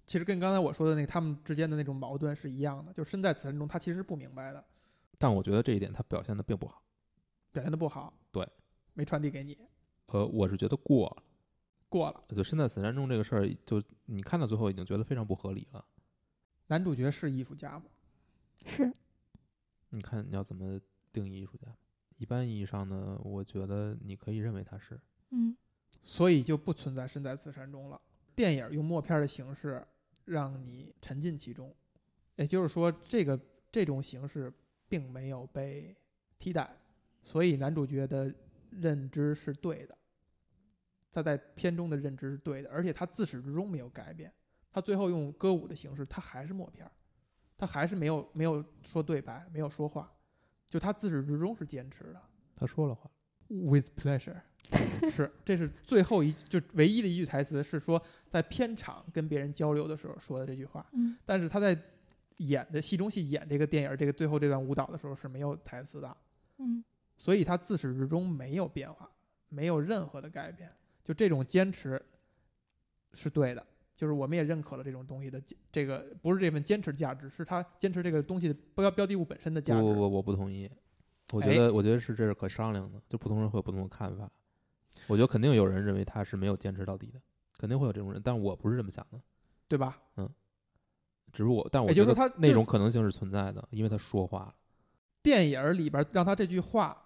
[0.06, 4.64] 其实跟刚才我说的那个他们之间的那种矛盾是一样的，就身在此山中，他其实不明白的，
[5.18, 6.80] 但我觉得这一点他表现的并不好。
[7.50, 8.48] 表现的不好，对，
[8.92, 9.58] 没传递给你，
[10.06, 11.22] 呃，我是觉得过了，
[11.88, 12.22] 过了。
[12.28, 15.84] 就身在此山中这个事儿，就你看到最后已经觉得非常不合理了。
[16.68, 17.86] 男主角是艺术家吗？
[18.64, 18.92] 是，
[19.90, 20.80] 你看你要怎么
[21.12, 21.66] 定义艺术家？
[22.16, 25.00] 一般意义上呢，我觉得你可以认为他是。
[25.30, 25.56] 嗯，
[26.02, 28.00] 所以就不存在身在此山中了。
[28.34, 29.86] 电影用默片的形式
[30.24, 31.74] 让你沉浸其中，
[32.36, 33.38] 也就是说，这个
[33.70, 34.52] 这种形式
[34.88, 35.96] 并没有被
[36.38, 36.76] 替代，
[37.22, 38.34] 所以男主角的
[38.70, 39.96] 认知是对的，
[41.12, 44.32] 他在片中的认知是对的，而且他自始至终没有改变。
[44.72, 46.90] 他最后用歌舞的形式，他还是默片，
[47.56, 50.12] 他还是没有没有说对白，没有说话，
[50.66, 52.20] 就他自始至终是坚持的。
[52.56, 53.08] 他说了话
[53.46, 54.40] ，With pleasure，
[55.10, 60.84] 是，这是最后一就唯一的一句台词，是说在片场跟别人交流的时候说的这句话。
[60.92, 61.76] 嗯，但是他在
[62.38, 66.16] 演的戏中戏演这个电影这个最后这段舞蹈的时候是没有台词的，
[66.58, 66.82] 嗯，
[67.16, 69.08] 所以他自始至终没有变化，
[69.48, 70.70] 没有任何的改变。
[71.04, 72.00] 就这种坚持
[73.12, 73.64] 是对的，
[73.94, 79.82] 就是我们也认可了这种东西的这个不是这份坚持价值，是他坚持这个东西的标标的物本身的价值。
[79.82, 80.68] 不不不，我不同意。
[81.32, 84.30] 我觉哎得，我觉得是这是可商量的，就不同人会有不同的看法。
[85.06, 87.20] 我觉得肯定有人认为他是没有坚持到底的，
[87.58, 89.20] 肯定会有这种人，但我不是这么想的。
[89.66, 89.98] 对吧？
[90.16, 90.28] 嗯
[91.32, 94.54] 只是我，但我觉得他那种可能性是存在的，因为他说话了。
[95.20, 96.96] 电影里边让他这句话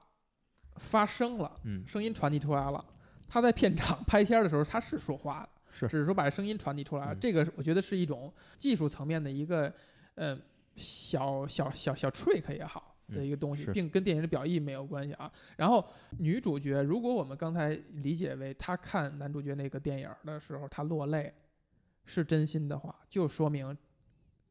[0.76, 2.84] 发生了，嗯，声音传递出来了。
[3.26, 7.14] 他在片场拍片儿的时候，他是说话的，是只是说把声音传递出来了。
[7.14, 9.72] 嗯这个我觉得是一种技术层面的一个，
[10.14, 10.38] 呃，
[10.74, 15.30] 小小小小 trick 也好的一个东西，嗯并跟电影的表意没有关系啊。
[15.56, 15.84] 然后
[16.18, 21.32] 女主角，如果我们刚才理解为她看男主角那个电影的时候，她落泪
[22.04, 23.76] 是真心的话，就说明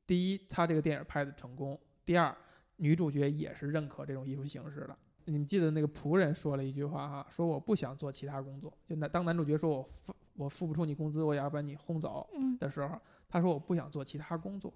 [0.05, 2.36] 第一，她这个电影拍的成功；第二，
[2.78, 4.97] 女主角也是认可这种艺术形式的。
[5.26, 8.72] 你们记得那个仆人说了一句话哈，说我不想做其他工作。
[8.88, 12.97] 就男当男主角说我付我付不出你工资，我也要把你轰走嗯，的时候，
[13.28, 14.74] 他说我不想做其他工作。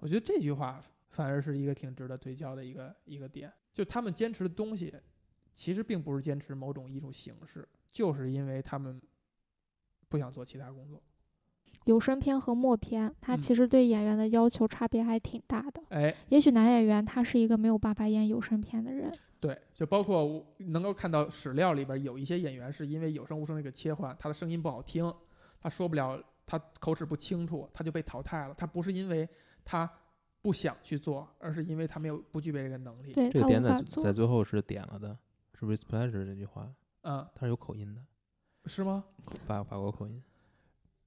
[0.00, 0.80] 我觉得这句话
[1.14, 3.52] 反而是一个挺值得推敲的一个一个点。
[3.72, 4.92] 就他们坚持的东西，
[5.54, 9.00] 其实并不是坚持某种艺术形式，就是因为他们
[10.08, 11.02] 不想做其他工作。
[11.84, 15.82] 有声片和默片，它嗯其实对演员的要求差别还挺大的。
[15.90, 25.12] 哎，也许男演员他是一个没有办法演有声片的人，对，就包括我能够看到史料里边有一些演员是因为有声无声这个切换，他的声音不好听，
[25.60, 28.54] 他说不了，他口齿不清楚，他就被淘汰了。
[28.54, 29.28] 他不是因为
[29.62, 29.90] 他
[30.44, 33.14] 不想去做，而是因为他没有不具备这个能力。
[33.14, 34.12] 对这个点在在。
[34.12, 35.18] 最后是点了的，
[35.58, 36.70] 是 with pleasure 这句话，
[37.00, 38.04] 嗯，它是有口音的，
[38.66, 39.02] 是吗？
[39.46, 40.22] 法法国口音。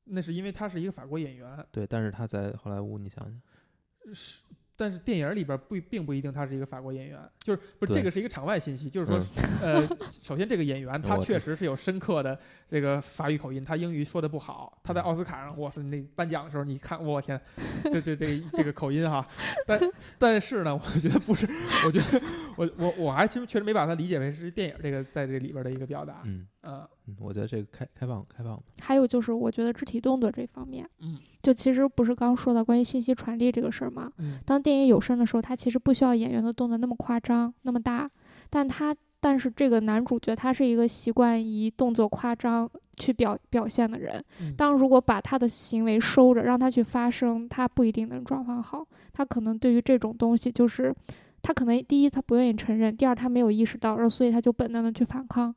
[0.05, 4.41] 那是因为他是一个法国演员，对，但是他在好莱坞，你想想，是，
[4.77, 9.19] 但是电影里边不并不一定他是一个法国演员，就是不是这个是一个场外信息，就是说
[9.63, 14.79] 嗯，呃，首先这个演员他确实是有深刻的这个法语口音，他英语说的不好。
[14.83, 17.41] 他在嗯奥斯卡上，哇塞，那颁奖的时候，你看，我天，
[17.91, 19.27] 这这这这个口音哈。
[19.65, 19.79] 但
[20.19, 21.47] 但是呢，我觉得不是，
[21.85, 22.21] 我觉得
[22.55, 26.21] 我我我还其实确实没把它理解为是电影这个在这里边的一个表达。
[26.25, 28.63] 嗯，嗯，嗯，我觉得这个开开放开放吧。
[28.81, 34.11] 还有就是，我觉得肢体动作这方面，嗯就其实不是刚说到关于信息传递这个事儿吗？
[34.17, 38.09] 嗯当电影有声的时候，它其实不需要演员的动作那么夸张、那么大，
[38.49, 44.23] 但他但是这个男主角他是一个习惯以动作夸张去表表现的人。
[44.41, 48.85] 嗯当如果把他的行为收着，让他去发声，他不一定能转换好。
[49.13, 50.93] 他可能对于这种东西，就是
[51.41, 55.55] 他可能第一他不愿意承认，第二他没有意识到，然后所以他就本能的去反抗。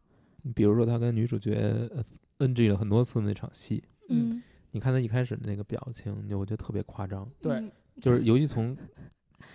[0.54, 1.54] 比如说他跟女主角
[1.94, 2.02] 呃
[2.46, 7.70] NG 了很多次那场戏，嗯，你看他一开始的那个表情，你就我觉得特别夸张，对嗯
[8.00, 8.76] 就是尤其从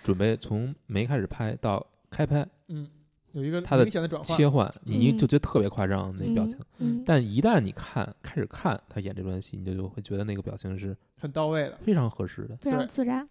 [0.04, 2.88] 准备从没开始拍到开拍嗯，
[3.32, 4.38] 有一个他的明显的转换。
[4.38, 6.58] 切换，你嗯就觉得特别夸张那表情。
[6.78, 11.78] 嗯，但一旦你看开始看他演这段戏，你就就会觉得那个表情是很到位的。
[11.78, 12.56] 非常合适的。
[12.58, 13.28] 非常自然。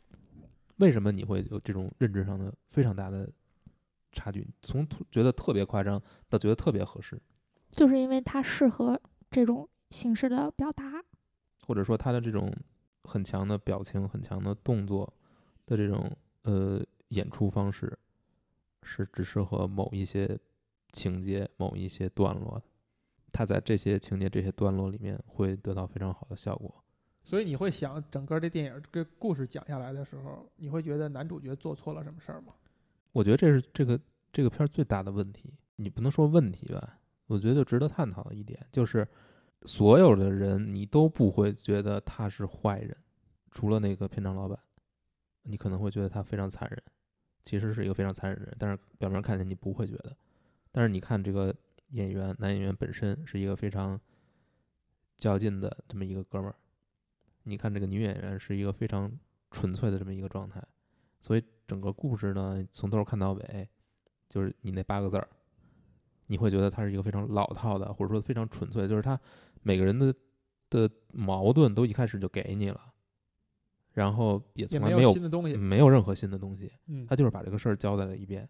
[0.79, 3.31] 为什么你会有这种认知上的非常大的
[4.11, 4.45] 差距？
[4.63, 7.17] 从觉得特别夸张到觉得特别合适，
[7.75, 9.01] 就是因为它适合
[9.31, 11.03] 这种形式的表达。
[11.67, 12.55] 或者说他的这种
[13.05, 15.13] 很强的表情、很强的动作
[15.67, 17.99] 的这种呃演出方式，
[18.83, 20.39] 是只适合某一些
[20.93, 22.65] 情节、某一些段落的。
[23.33, 26.85] 他在这些情节、这些段落里面会得到非常好的效果。
[27.25, 32.53] 所以你会想，整个这电影这个故事讲下来的时候，你会觉得男主角做错了什么事儿吗？
[33.13, 33.99] 我觉得这是这个
[34.31, 35.55] 这个片儿最大的问题。
[35.77, 36.99] 你不能说问题吧？
[37.27, 39.07] 我觉得就值得探讨的一点就是，
[39.63, 42.97] 所有的人你都不会觉得他是坏人，
[43.51, 44.59] 除了那个片场老板，
[45.43, 46.83] 你可能会觉得他非常残忍，
[47.43, 50.17] 其实是一个非常残忍的人，但是表面看起来你不会觉得。
[50.71, 51.55] 但是你看这个
[51.91, 53.99] 演员，男演员本身是一个非常
[55.17, 56.57] 较劲的这么一个哥们儿，
[57.45, 59.11] 你看这个女演员是一个非常
[59.51, 60.63] 纯粹的这么一个状态，
[61.21, 63.69] 所以整个故事呢，从头看到尾，
[64.29, 65.29] 就是你那八个字儿，
[66.27, 69.19] 你会觉得它是一个非常老套的，或者说非常纯粹，就是他
[69.63, 70.15] 每个人的
[70.71, 72.81] 的矛盾都一开始就给你了，
[73.93, 75.57] 然后也从来没有新的东西。
[75.57, 78.49] 没有任何新的东西，嗯他就是把这个事儿交代了一遍，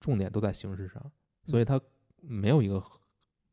[0.00, 1.00] 重点都在形式上，
[1.44, 1.80] 所嗯以他
[2.20, 3.00] 没有一个很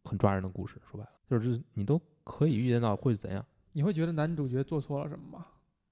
[0.03, 0.81] 很抓人的故事。
[0.89, 3.45] 说白了，就是你都可以预见到会怎样。
[3.73, 5.45] 你会觉得男主角做错了什么吗？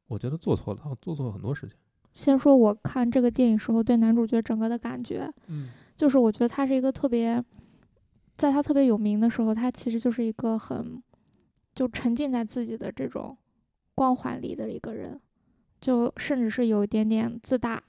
[0.08, 1.78] 我觉得做错了，他做错了很多事情。
[2.14, 7.44] 先说我看这个电影时候对男主角整个的感觉，嗯就是我觉得他是一个特别，
[8.36, 11.02] 在他特别有名的时候，他其实就是一个很
[11.74, 13.36] 就沉浸在自己的这种
[13.96, 15.20] 光环里的一个人，
[15.82, 17.82] 就甚至是有一点点自大，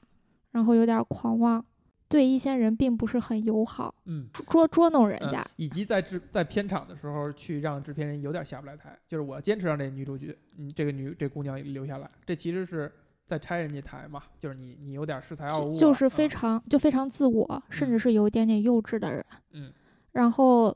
[0.52, 1.64] 然后有点狂妄，
[2.08, 4.26] 对一些人并不是很友好，嗯。
[4.48, 5.46] 捉捉弄人呃家。
[5.56, 12.90] 以及在制在片场的时候，去让制片人有点下不来台，就是我坚持让这女主角，嗯，这个女这姑娘留下来，这其实是
[13.28, 19.22] 在拆人家台嘛，就是你你有点恃才傲物啊，就就是非啊常就非常自我，甚至是有一点点幼稚的人。
[19.52, 19.70] 嗯
[20.12, 20.74] 然后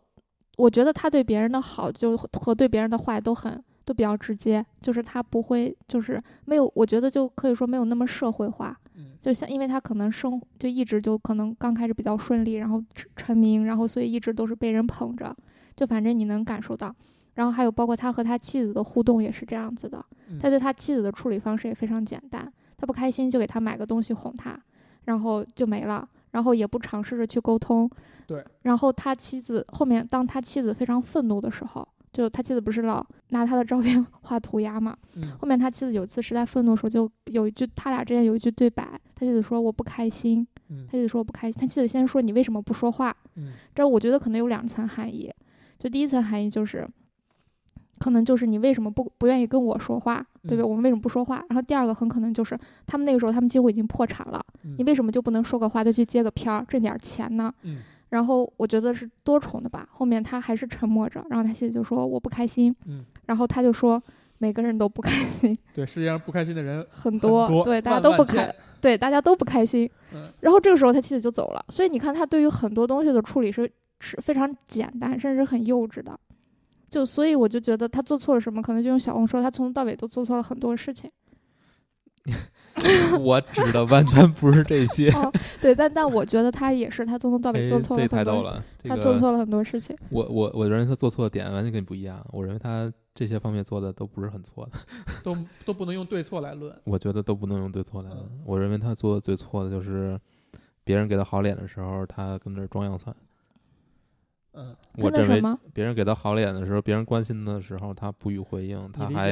[0.58, 8.78] 我觉得他对别人的好就和对别人的坏都很都比较直接，就是他不会就是没有，我觉得就可以说没有那么社会化。
[8.96, 15.34] 嗯就像因为他可能生就一直就可能刚开始比较顺利，然后成成名，然后所以一直都是被人捧着，
[15.74, 16.94] 就反正你能感受到。
[17.34, 24.58] 然后还有包括他和他妻子的互动也是这样子的，嗯他对他妻子的处理方式也非常简单，他不开心就给他买个东西哄他，
[25.04, 27.90] 然后就没了，然后也不尝试着去沟通。
[28.26, 43.14] 对，然后他妻子后面当他妻子非常愤怒的时候，就他妻子不是老拿他的照片 画涂鸦嘛，嗯后面他妻子有一次实在愤怒的时候，就有一句他俩之间有一句对白，他妻子说我不开心，嗯他妻子说我不开心，他妻子先说你为什么不说话？
[43.36, 45.30] 嗯这我觉得可能有两层含义，
[45.78, 46.88] 就第一层含义就是，
[48.02, 50.62] 可能就是你为什么不不愿意跟我说话，对不对？
[50.62, 51.36] 嗯我们为什么不说话？
[51.50, 57.52] 然后第二个很可能就是他们那个时候他们几乎已经破产了，嗯你为什么就不能说个话，再去接个片儿挣点钱呢？
[57.62, 57.78] 嗯
[58.08, 59.88] 然后我觉得是多重的吧。
[59.90, 64.02] 后面他还是沉默着，然后他妻子就说我不开心，嗯，然后他就说
[64.38, 69.88] 每个人都不开心，对，世界上不开心的人很很多，对，大家都不开千，对，大家都不开心。
[70.12, 76.18] 嗯然后这个时候他妻子就走了，所以你看他对于很多东西的处理是是非常简单，甚至很幼稚的。
[76.92, 81.10] 就所以我就觉得他做错了什么，可能就用小红说，他从头到尾都做错了很多事情。
[83.18, 85.10] 我指的完全不是这些。
[85.12, 88.62] 哦，对，但但我觉得他也是，他从头到尾哎做错这了很多，太逗了。
[88.78, 89.96] 这他做错了很多事情。
[90.10, 92.24] 我我我认为他做错的点完全跟你不一样。
[92.30, 94.78] 我认为他这些方面做的都不是很错的，
[95.24, 95.34] 都
[95.64, 96.78] 都不能用对错来论。
[96.84, 98.40] 我觉得都不能用对错来论嗯。
[98.44, 100.20] 我认为他做的最错的就是
[100.84, 103.14] 别人给他好脸的时候，他跟那装洋蒜。
[104.54, 105.42] 嗯，我认为
[105.72, 109.30] 别人给他好脸的时候，别人关心的时候，他不予回应，他还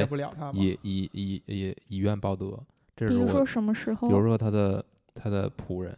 [0.53, 2.57] 以以以以以怨报德。
[2.95, 4.07] 这是比如说什么时候？
[4.07, 5.95] 比如说他的他的仆人，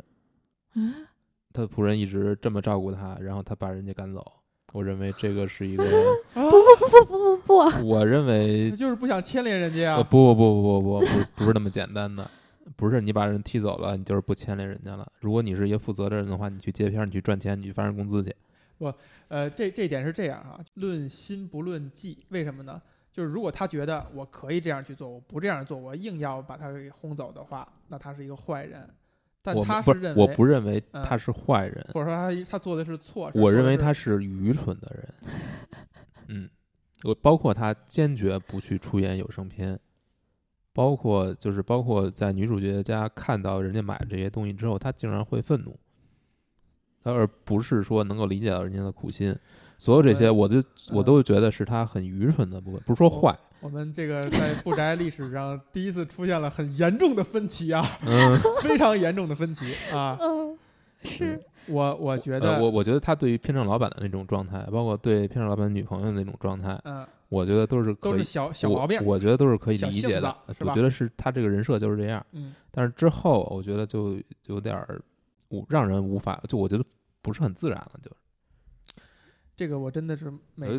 [0.75, 0.93] 嗯，
[1.53, 4.23] 他的仆人一直这么照顾他，然后他把人家赶走。
[4.73, 5.83] 我认为这个是一个
[6.33, 10.03] 不不不不不不，我认为就是不想牵连人家啊！
[10.03, 11.05] 不不不不不不不
[11.35, 12.27] 不是那么简单的，
[12.75, 15.09] 不是你把人踢走了，你就是不牵连人家了。
[15.19, 18.35] 如果你是一个负责的人的话，你去接片，你去赚钱，你去发人工资去。
[19.27, 22.81] 呃，这这点是这样啊，论心不论迹，为什么呢？
[23.11, 28.89] 就是如果他觉得我可以这样去做，我不这样做，我硬要把他给轰走的话，那他是一个坏人。
[29.45, 35.13] 但他不他认为，我不认为嗯他是坏人，或者说他他做的是错事，我认为他是愚蠢的人。
[36.29, 36.49] 嗯，
[37.03, 39.77] 我包括他坚决不去出演有声片，
[40.71, 45.77] 包括就是包括在女主角家看到人家买这些东西之后，他竟然会愤怒，
[47.03, 49.35] 而不是说能够理解到人家的苦心。
[49.77, 50.57] 所有这些，我就
[50.91, 53.37] 我嗯都觉得是他很愚蠢的部分，不是说坏。
[53.59, 60.17] 我们这个在不宅历史上第一次出现了很严重的分歧啊，嗯， 非常严重的分歧啊。
[60.21, 60.57] 嗯，
[61.03, 70.33] 是，我我觉呃，得，我我觉得他对于片场老板的那种状态，包括对片场老板女朋友的那种状态，嗯，我觉得都是可以都是小小毛病我，我觉得都是可以理解的。
[70.59, 75.01] 我觉得是他这个人设就是这样，嗯，但是之后我觉得就有点儿
[75.53, 76.83] 无让人无法，就我觉得
[77.21, 78.11] 不是很自然了，就
[79.55, 80.33] 这个我真的是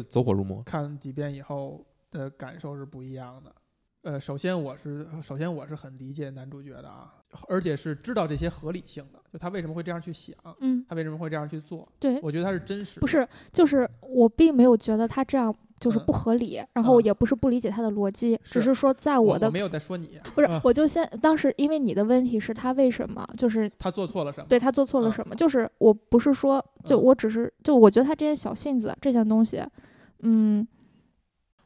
[0.08, 0.62] 走火入魔。
[0.64, 3.54] 看几遍以后的感受是不一样的。
[4.02, 7.14] 呃，首先我是首先我是很理解男主角的啊，
[7.48, 13.00] 而且是知道这些合理性的，就他为什么会这样去想，嗯，他为什么会这样去做，对，我觉得他是真实的。
[13.00, 16.04] 不是，就是我并没有觉得他这样就是嗯。
[16.06, 17.04] 不合理，然后嗯。
[17.04, 24.46] 也不是不理解他的逻辑，只是是说在我的我没有在说你，不是嗯，我就先当时因为你的问题是他为什么就是他做错了什么？
[24.48, 27.02] 对他做错了嗯什么，就是我不是说就嗯。
[27.02, 29.62] 我只是就我觉得他这些小性子这些东西，
[30.20, 30.66] 嗯。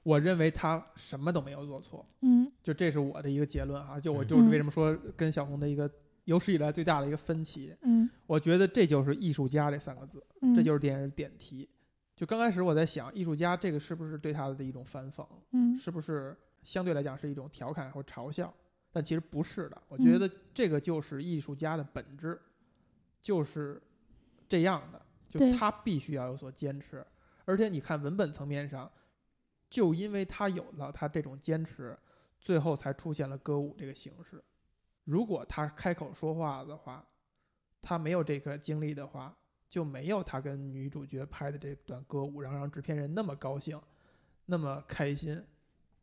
[0.05, 2.51] 我认为他什么都没有做错，嗯。
[2.63, 4.01] 就这是我的一个结论啊。
[4.01, 4.27] 就我嗯。
[4.27, 5.89] 就是为什么说跟小红的一个
[6.25, 8.09] 有史以来最大的一个分歧，嗯。
[8.27, 11.69] 我觉得这就是艺术家这三个字，嗯，这就是电影的点题。
[12.19, 15.25] 就刚开始我在想，艺术家这个是不是对他的一种反讽？
[15.53, 18.53] 嗯是不是相对来讲是一种调侃或嘲笑？
[18.91, 22.37] 但其实不是的，我嗯觉得这个就是艺术家的本质，
[23.23, 23.81] 就是
[24.49, 27.07] 这样的，就他必须要有所坚持，
[27.45, 28.91] 而且你看文本层面上，
[29.71, 31.97] 就因为他有了他这种坚持，
[32.41, 34.43] 最后才出现了歌舞这个形式。
[35.05, 37.07] 如果他开口说话的话，
[37.81, 39.37] 他没有这个经历的话，
[39.69, 43.81] 就没有他跟女主角拍的这段歌舞，然后让制片人那么高兴，
[44.47, 45.43] 那么开心，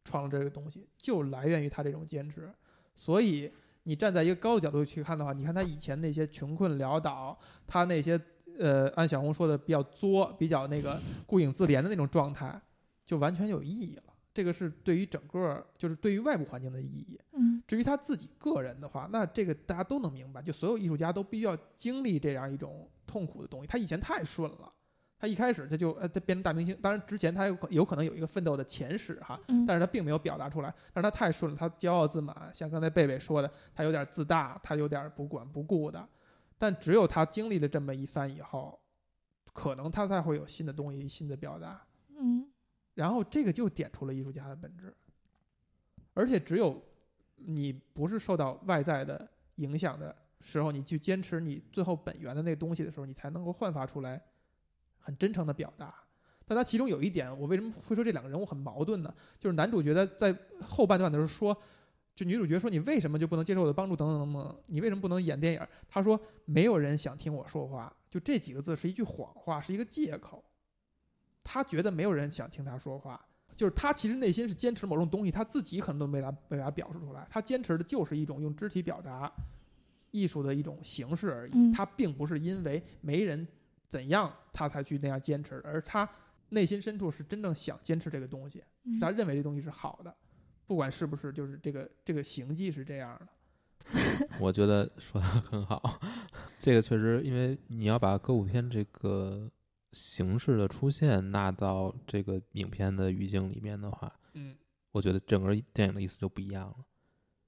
[0.04, 2.54] 创这个东西，就来源于他这种坚持。
[2.96, 3.52] 所以
[3.84, 8.20] 你站在一个高的角度去看的话，你看他以前那些穷困潦倒，他那些
[8.60, 12.62] 呃，按小红说的比较作、比较那个顾影自怜的那种状态，
[13.04, 14.04] 就完全有意义了。
[14.36, 17.18] 这个是对于整个，就是对于外部环境的意义。
[17.32, 23.68] 嗯至于他自己个人的话，那这个大家都能明白，就所有艺术家都必须要经历这样一种痛苦的东西。
[23.68, 24.72] 他以前太顺了，
[25.18, 30.72] 他一开始他就呃他变成大明星，当然之前他有可有可能有一个奋斗的前史哈，嗯，但是他并没有表达出来。
[30.94, 36.08] 但是他太顺了，他骄傲自满，像刚才贝贝说的，他有点自大，他有点不管不顾的。
[36.58, 38.80] 但只有他经历了这么一番以后，
[39.54, 41.82] 可能他才会有新的东西、新的表达。
[42.20, 42.48] 嗯
[42.96, 44.92] 然后这个就点出了艺术家的本质，
[46.14, 46.82] 而且只有
[47.36, 54.22] 你不是受到外在的影响的时候，你去坚持你最后本源的那东西的时候，你才能够焕发出来
[54.98, 55.94] 很真诚的表达。
[56.48, 59.14] 但他其中有一点，我为什么会说这两个人物很矛盾呢？
[59.40, 61.58] 就是男主角的在后半段的时候说，
[62.16, 65.68] 就女主角说你为什么就不能接受我的帮助等等等等，你为什么不能演电影？
[65.90, 70.42] 他说没有人想听我说话，就这几个字是一句谎话，是一个借口。
[71.46, 73.24] 他觉得没有人想听他说话，
[73.56, 77.26] 就是他其实内心是坚持某种东西，他自己可能都没法没法表述出来。
[77.30, 79.32] 他坚持的就是一种用肢体表达
[80.12, 81.52] 艺术的一种形式而已。
[81.54, 83.48] 嗯他并不是因为没人
[83.88, 86.10] 怎样他才去那样坚持的，而他
[86.50, 90.14] 内心深处是真正想坚持这个东西，嗯是他认为这东西是好的，
[90.66, 93.28] 不管是不是就是这个这个形迹是这样的。
[94.42, 96.00] 我觉得说的很好，
[96.58, 99.48] 这个确实，因为你要把歌舞片这个
[99.96, 104.54] 形式的出现纳到这个影片的语境里面的话，嗯
[104.92, 106.76] 我觉得整个电影的意思就不一样了。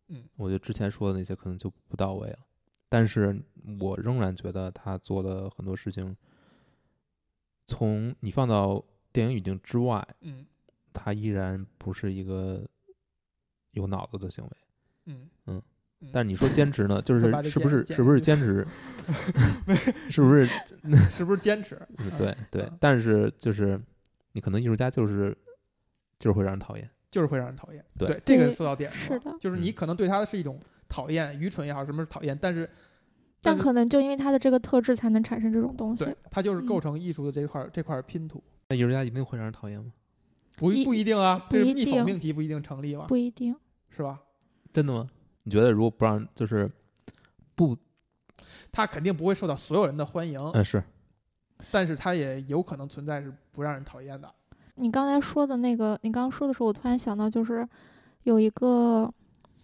[0.07, 2.39] 嗯，我觉得之前说的那些可能就不到位了，
[2.87, 3.37] 但是
[3.79, 6.15] 我仍然觉得他做的很多事情，
[7.65, 8.81] 从你放到
[9.11, 10.45] 电影语境之外，嗯
[10.93, 12.65] 他依然不是一个
[13.71, 14.51] 有脑子的行为。
[15.05, 15.61] 嗯嗯嗯，
[16.13, 18.65] 但是你说坚持呢， 就是是不是是不是坚持，
[20.09, 20.45] 是不是
[21.09, 21.79] 是不是坚持？
[21.97, 23.79] 嗯对对嗯，但是就是
[24.33, 25.35] 你可能艺术家就是
[26.19, 26.89] 就是会让人讨厌。
[27.09, 27.83] 就是会让人讨厌。
[27.97, 32.69] 对这个对说到点上了，是的就是你嗯可能对他的是一种讨厌、愚蠢也好，什么是讨厌，但是是
[33.41, 36.15] 但可能就因为他的这个特质才能产生这种东西对。
[36.29, 38.43] 他就是构嗯成艺术的这块儿这块儿拼图。
[38.69, 39.91] 那艺术家一定会让人讨厌吗？
[40.57, 43.55] 不一不一定啊，不一这是逆否定命题不一定成立嘛，不一定。
[43.89, 44.19] 是吧？
[44.73, 45.07] 真的吗？
[45.47, 46.69] 你觉得如果不让就是
[47.55, 47.73] 不
[48.69, 50.37] 他肯定不会受到所有人的欢迎，
[51.71, 54.29] 但是他也有可能存在是不让人讨厌的。
[54.75, 57.65] 你刚才说的那个，你刚刚说的时候，我突然想到，就是
[58.23, 59.09] 有一个，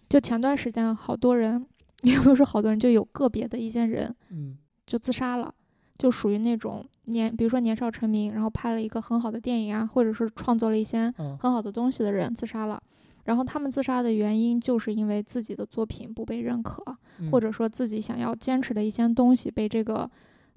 [0.08, 1.66] 就前段时间好多人，
[2.00, 4.56] 也不是好多人，就有个别的一些人嗯
[4.86, 5.54] 就自杀了，
[5.98, 12.82] 就属于那种年，比如说年少成名，然后拍了一个很好的电影啊，或者是创作了一些嗯很好的东西的人自杀了。
[13.24, 16.82] 然后他们自杀的原因，就是因为自己的作品不被认可，
[17.18, 20.10] 嗯或者说自己想要坚持的一些东西被这个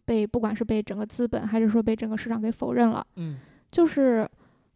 [0.06, 3.06] 被不管是被整个资本，还是说被整个市场给否认了。
[3.16, 3.38] 嗯
[3.72, 4.28] 就是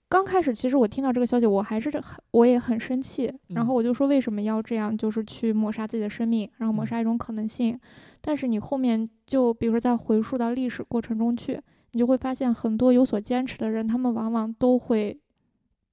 [0.10, 7.80] 刚开始，其实我听到这个消息，我还是很我也很生气，然后嗯我就说为什么要这样，就是去抹杀自己的生命，然后抹嗯杀一种可能性。
[8.20, 11.60] 但是你后面就比如说在回溯到历史过程中去，
[11.94, 15.18] 你就会发现很多有所坚持的人，他们往往都会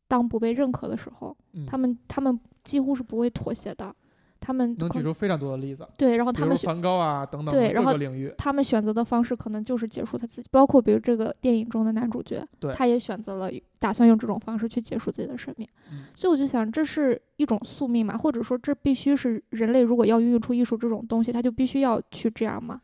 [0.08, 3.94] 当不被认可的时候，嗯他们他们几乎是不会妥协的，
[4.40, 8.32] 他们能举出非常多的例子，对，然后他们选如梵高啊等等对然后领域。
[8.38, 15.68] 他们选择的方式可能就是结束他自己，包括比如这个电影中的男主角，他也选择了打算用这种方式去结束自己的生命。
[15.92, 22.80] 嗯所以我就想，这是一种宿命嘛，或者说这必须是人类如果要孕育出艺术这种东西，他就必须要去这样吗。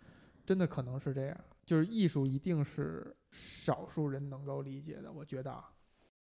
[0.47, 5.11] 真的可能是这样，就是艺术一定是少数人能够理解的。
[5.13, 5.65] 我觉得啊，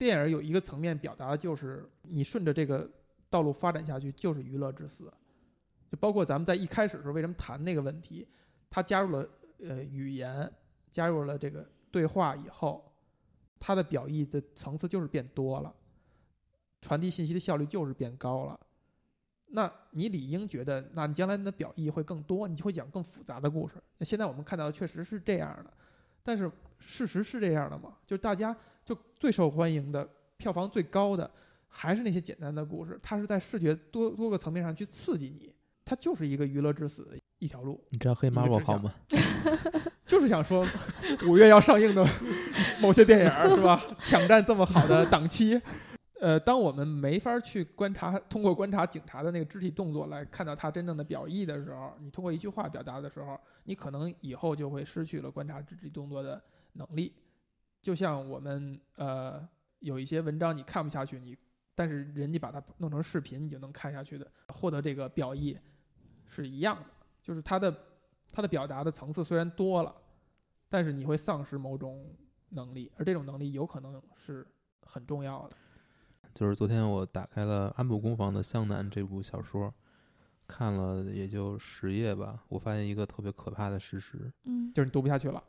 [0.02, 2.90] 电影有一个层面表达的就是你顺着这个
[3.30, 5.04] 道路发展下去就是娱乐至死，
[5.88, 8.26] 就包括咱们在一开始的时候为什么谈那个问题，
[8.68, 9.28] 它加入了
[9.60, 10.52] 呃语言，
[10.90, 12.92] 加入了这个对话以后，
[13.60, 15.72] 它的表意的层次就是变多了，
[16.80, 18.58] 传递信息的效率就是变高了。
[19.46, 23.80] 那你理应觉得，那你将来你的表意会更多，你就会讲更复杂的故事。
[23.98, 25.72] 那现在我们看到的确实是这样的，
[26.22, 27.94] 但是事实是这样的吗？
[28.06, 31.30] 就是大家就最受欢迎的、票房最高的，
[31.68, 35.52] 还是那些简单的故事，它是在视觉多多个层面上去刺激你，
[35.84, 37.82] 它就是一个娱乐至死的一条路。
[37.90, 38.94] 你知道黑一个 marble 指向好吗？
[40.04, 40.66] 就是想说，
[41.28, 42.06] 五月要上映的
[42.80, 43.82] 某些电影儿是吧？
[43.98, 45.60] 抢占这么好的档期，
[46.22, 56.40] 呃，当我们没法去观察，通过观察警察的那个肢体动作来看到他真正的表意的时候，你通过一句话表达的时候，你可能以后就会失去了观察肢体动作的
[56.74, 57.12] 能力。
[57.80, 59.44] 就像我们呃
[59.80, 61.36] 有一些文章你看不下去，你
[61.74, 65.58] 但是人家把它弄成视频，你就能看下去的，获得这个表意
[66.24, 66.86] 是一样的，
[67.20, 67.76] 就是它的
[68.30, 69.92] 它的表达的层次虽然多了，
[70.68, 72.14] 但是你会丧失某种
[72.50, 74.46] 能力，而这种能力有可能是
[74.82, 75.56] 很重要的。
[76.34, 79.72] 就是昨天我打开了安部公房的《湘南》这部小说，
[80.46, 85.42] 看了也就十页吧，我发现一个特别可怕的事实，嗯，就是你读不下去了，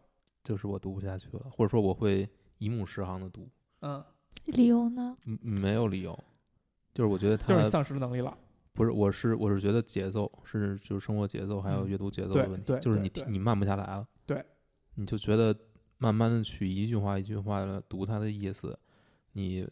[0.43, 2.27] 就是我读不下去了，或者说我会
[2.57, 3.49] 一目十行的读，
[3.81, 4.03] 嗯，
[4.45, 5.15] 理由呢？
[5.25, 6.17] 嗯没有理由，
[6.93, 8.37] 就是我觉得他就是丧失能力了。
[8.73, 14.43] 不是，我是我是觉得节奏是就是生活节奏还有嗯阅读节奏的问题，对就是你你慢不下来了，对，
[14.95, 15.55] 你就觉得
[15.99, 18.77] 慢慢的去一句话一句话的读它的意思，
[19.33, 19.69] 你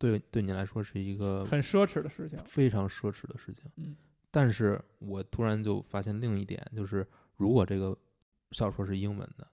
[0.00, 2.38] 对对你来说是一个很奢侈的事情。
[2.38, 3.70] 非常奢侈的事情。
[3.76, 3.94] 嗯，
[4.30, 7.94] 但是我突然就发现另一点，就是如果这个
[8.52, 9.46] 小说是英文的，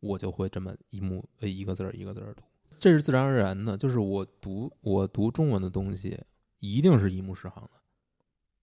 [0.00, 3.76] 我就会这么一目呃一个字儿一个字儿读，这是自然而然的。
[3.76, 6.18] 就是我读我读中文的东西，
[6.60, 7.70] 一定是一目十行的。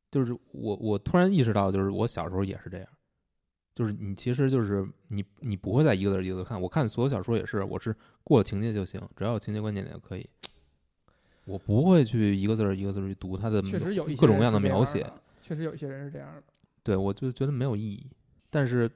[0.10, 2.88] 就是我我突然意识到，就是我小时候也是这样。
[3.76, 10.28] 就是你其实就是你你不会再一个字儿一个字儿看，我看所有小说也是，我是过了情节就行，只要有情节关键点就可以。
[11.46, 15.06] 我不会去一个字儿一个字儿去读它的确实有各种各样的描写，
[15.42, 16.44] 确实有一些人是这样的。
[16.84, 18.10] 对我就觉得没有意义。
[18.50, 18.90] 但是，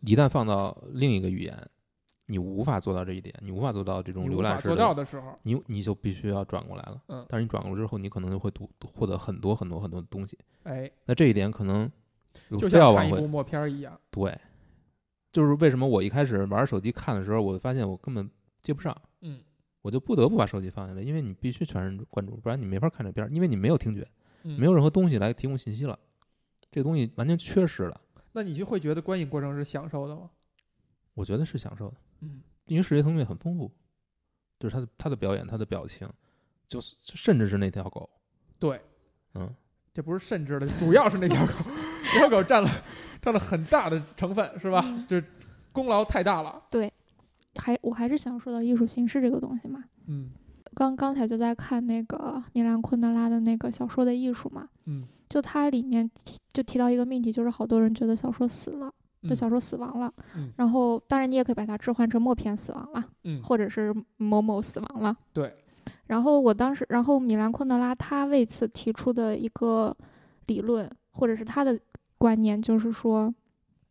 [0.00, 1.68] 一旦放到另一个语言，
[2.26, 7.02] 你无法做到这一点，你无法做到这种浏览式做到的时候，你你就必须要转过来了。
[7.08, 10.38] 嗯，但是你转过来之后，你可能就会读获得很多很多很多东西。
[10.62, 11.90] 哎，那这一点可能
[12.50, 13.98] 就像看一部默片一样。
[14.10, 14.38] 对，
[15.32, 18.30] 就是为什么我一开始玩手机看的时候，我发现我根本
[18.62, 19.40] 接不上，嗯，
[19.86, 24.04] 我就不得不把手机放下来，因为你必须全神贯注，不然你没法看这片儿，因为你没有听觉，
[24.42, 25.96] 嗯没有任何东西来提供信息了，
[26.72, 28.00] 这个东西完全缺失了。
[28.32, 30.28] 那你就会觉得观影过程是享受的吗？
[31.14, 31.96] 我觉得是享受的。
[32.22, 33.70] 嗯，因为视觉层面很丰富，
[34.58, 36.08] 就是他的他的表演，他的表情，
[36.66, 38.10] 就是甚至是那条狗，
[38.58, 38.80] 对，
[39.34, 39.54] 嗯，
[39.94, 41.52] 这不是甚至的，主要是那条狗，
[42.12, 42.68] 那条狗占了
[43.22, 44.82] 占了很大的成分，是吧？
[45.06, 45.24] 就是
[45.70, 46.60] 功劳太大了。
[47.56, 49.82] 还我还是想说到艺术形式这个东西嘛。
[50.06, 50.30] 嗯
[50.74, 58.92] 刚刚才就在看那个米兰昆德拉的那个小说的艺术嘛，嗯就它里面提就提到一个命题，就是好多人觉得小说死了，
[59.22, 65.16] 就小说死亡了，嗯然后当然你也可以把它置换成默片死亡了，嗯，或者是某某死亡了。
[65.32, 65.54] 对。
[66.08, 69.96] 然后我当时，然后米兰昆德拉他为此提出的一个
[70.46, 71.78] 理论，或者是他的
[72.18, 73.32] 观念，就是说，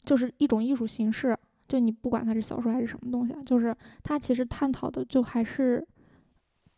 [0.03, 1.35] 就是一种艺术形式，
[1.67, 5.85] 就你不管它是小说还是什么东西啊，就是它其实探讨的就还是，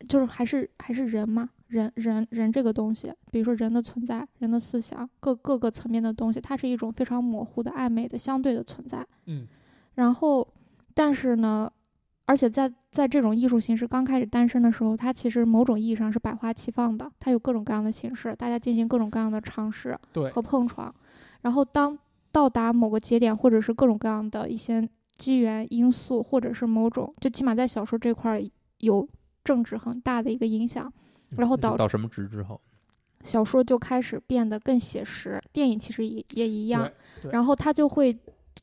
[0.08, 9.06] 就是还是还是人嘛，人人人这个东西，比如说人的存在、人的思想，各各个层面的东西，它是一种非常模糊的、暧昧的、相对的存在。
[9.26, 9.46] 嗯
[9.94, 10.46] 然后，
[10.94, 11.68] 但是呢，
[12.24, 19.98] 而且在在这种艺术形式刚开始诞生的时候，它其实某种意义上是百花齐放的，它有各种各样的形式，大家进行各种各样的尝试
[20.32, 20.94] 和碰撞。
[21.42, 21.98] 然后当
[22.38, 28.40] 到达某个节点，或者是各种各样的一些机缘因素，或者是某种，就起码在小说这块儿
[28.78, 29.08] 有
[29.42, 30.92] 政治很大的一个影响，
[31.30, 32.60] 然后导到什么值之后？
[33.24, 36.88] 小说就开始变得更写实，电影其实也也一样。
[37.32, 38.16] 然后他就会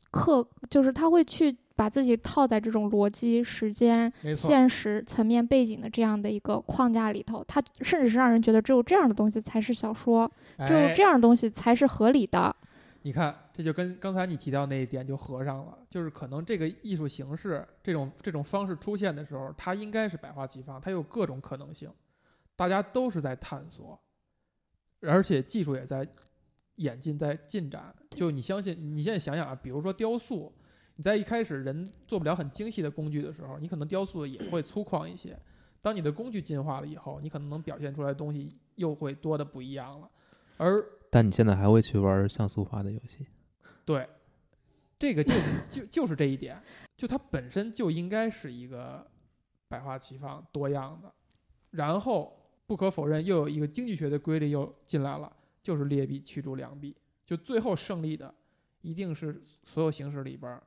[0.09, 10.32] 刻，就是他会去把自己套在这种逻辑、时间、现实层面背景的这样的一个框架里头，他甚至是让人觉得只有这样的东西才是小说，
[10.65, 12.55] 只有哎这样的东西才是合理的。
[13.01, 21.89] 你看，这就跟刚才你提到那一点就合上了，就是可能这个艺术形式这种这种方式出现的时候，它应该是百花齐放，它有各种可能性，
[22.53, 23.97] 大家都是在探索，
[24.99, 26.05] 而且技术也在
[26.75, 27.95] 演进，在进展。
[28.09, 30.53] 就你相信，你现在想想啊，比如说雕塑，
[30.97, 35.39] 你在一开始人做不了很精细的工具的时候，你可能雕塑也会粗犷一些。
[35.81, 40.09] 当你的工具进化了以后，你可能能表现出来的东西又会多的不一样了，
[40.57, 43.25] 而但你现在还会去玩像素化的游戏？
[43.86, 44.09] 对，
[44.97, 45.33] 这个就
[45.69, 46.61] 就就是这一点，
[46.97, 49.05] 就它本身就应该是一个
[49.67, 51.13] 百花齐放、多样的。
[51.71, 55.31] 然后不可否认，又有一个经济学的规律又进来了，
[55.61, 56.95] 就是劣币驱逐良币。
[57.25, 58.33] 就最后胜利的，
[58.81, 60.61] 一定是所有形式里边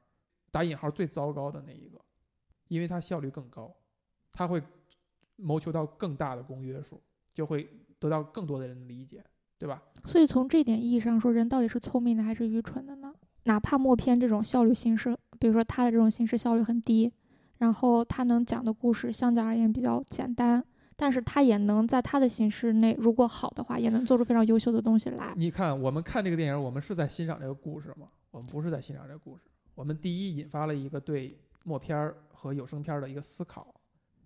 [0.51, 2.01] 打引号最糟糕的那一个，
[2.69, 3.75] 因为它效率更高，
[4.33, 4.63] 它会
[5.37, 7.01] 谋求到更大的公约数，
[7.33, 9.25] 就会得到更多的人的理解，
[9.57, 9.83] 对吧？
[10.05, 13.08] 所以从这点意义上说，人到底是聪明的还是愚蠢的呢？
[13.49, 17.11] 哪怕默片这种效率形式，比如说它的这种形式效率很低，
[17.57, 20.63] 然后它能讲的故事相较而言比较简单，
[20.97, 25.33] 但是它也能在它的形式内，如果好的话，也能做出非常优秀的东西来。
[25.35, 28.07] 你看，我们看这个电影，我们是在欣赏这个故事吗？
[28.31, 29.43] 我们不是在欣赏这个故事。
[29.75, 33.75] 我们第一引发了一个对默片儿和有声片儿的一个思考，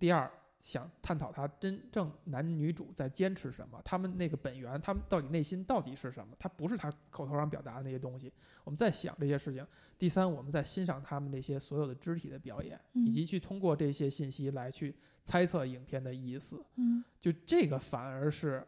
[0.01, 0.29] 第二
[0.62, 6.36] 想探讨他真正男女主在坚持什么，他们那个本源，他们到底内心到底是什么？
[6.38, 8.32] 他不是他口头上表达的那些东西。
[8.62, 9.66] 我们在想这些事情。
[9.98, 14.94] 第三，我们在欣赏他们那些所有的肢体的表演，以嗯及去通过这些信息来去
[15.24, 16.64] 猜测影片的意思。
[16.76, 18.64] 嗯就这个反而是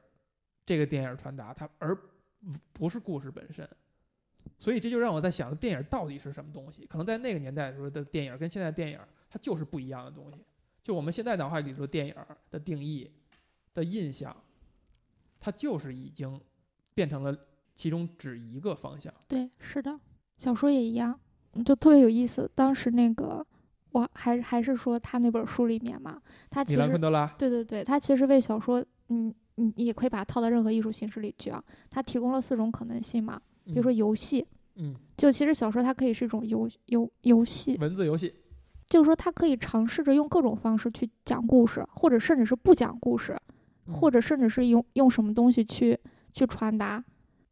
[0.67, 1.97] 这个电影传达它，而
[2.73, 3.69] 不是故事本身。
[4.59, 6.85] 所以这就让我在想，电影到底是什么东西？
[6.87, 8.99] 可能在那个年代的时候的电影跟现在电影，
[9.31, 10.45] 它就是不一样的东西。
[10.85, 12.15] 就我们现在脑海里头电影
[12.51, 13.11] 的定义
[13.73, 14.37] 的印象，
[15.41, 16.39] 它就是已经
[16.95, 17.35] 变成了
[17.75, 19.13] 其中只一个方向。
[19.27, 19.99] 对，是的，
[20.37, 21.19] 小说也一样，
[21.55, 22.49] 嗯就特别有意思。
[22.55, 23.45] 当时那个，
[23.93, 26.21] 我还还是说他那本书里面嘛，
[26.51, 26.99] 他其实
[27.39, 31.65] 对对对，他其实为小说，嗯，你你也可以把它套到任何艺术形式里去啊。
[31.89, 38.35] 他提供了四种可能性嘛，比如说游戏，嗯，就其实小说它可以是一种游游游戏，文字游戏，
[38.89, 43.37] 就是说他可以尝试着用各种方式去讲故事，或者甚至是不讲故事，
[43.93, 45.99] 或者者甚至是用用什么东西去
[46.33, 47.03] 去传达，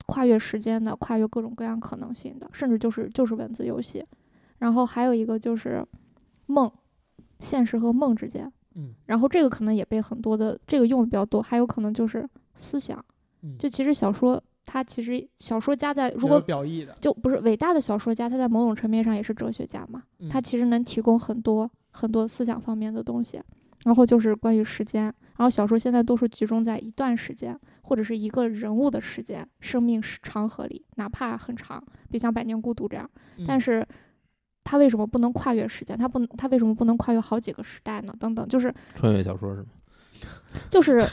[0.07, 4.05] 跨越时间的，跨越各种各样可能性的，甚至就是就是文字游戏。
[4.59, 5.85] 然后还有一个就是
[6.47, 6.71] 梦，
[7.41, 8.51] 现实和梦之间。
[8.75, 13.05] 嗯然后这个可能也被很多的这个用的比较多，还有可能就是思想。
[13.43, 20.03] 嗯，就其实小说，它其实小说家在如果表意的，就不是伟大的小说家，他在某种层面上也是哲学家嘛。
[20.19, 23.41] 嗯他其实能提供很多很多思想方面的东西。
[23.85, 25.03] 然后就是关于时间，
[25.37, 33.11] 然后小说现在都是集中在一段时间或者是一个人物的时间生命时长河里，哪怕很长，比如像《百年孤独》这样。
[33.45, 33.85] 但嗯是，
[34.63, 35.99] 他为什么不能跨越时间？
[35.99, 38.15] 他不能，他为什么不能跨越好几个时代呢？
[38.21, 39.67] 等等，就是穿越小说是吗？
[40.71, 41.05] 就是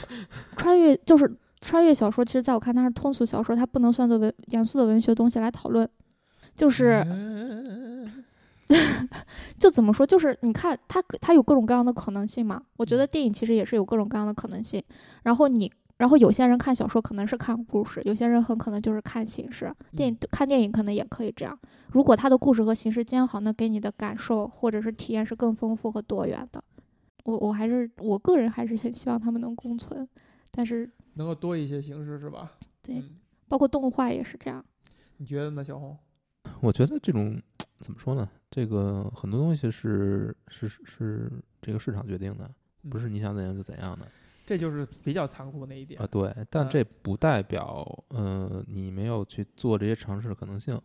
[0.56, 1.28] 穿越，就是
[1.60, 2.24] 穿越小说。
[2.24, 5.88] 其实在我看，它是通俗小说，它不能算作文严肃的文学东西来讨论。
[6.56, 8.24] 就是嗯
[9.58, 12.62] 就怎么说，就是你看它它有各种各样的可能性嘛。
[12.76, 14.82] 我觉得电影其实也是有各种各样的可能性。
[15.22, 19.72] 然后你，然后有些人看小说可能是看故事，有些人很可能就是看形式。
[19.96, 21.58] 电影看电影可能也可以这样。
[21.92, 26.62] 如果它的故事和形式兼好，那给你的感受或者是体验是更丰富和多元的。
[27.24, 30.08] 我我还是我个人还是很希望他们能共存，
[30.50, 30.90] 但是
[31.20, 32.50] 能够多一些形式是吧？
[32.80, 33.10] 对嗯
[33.46, 34.64] 包括动画也是这样。
[35.18, 35.94] 你觉得呢，小红？
[36.62, 37.38] 我觉得这种
[37.80, 38.26] 怎么说呢？
[38.50, 42.50] 这个很多东西是是是这个市场决定的，
[42.88, 44.08] 不是嗯你想怎样就怎样的
[44.46, 46.06] 这就是比较残酷的那一点啊。。
[46.06, 50.80] 对，但嗯这不代表呃你没有去做这些尝试的可能性。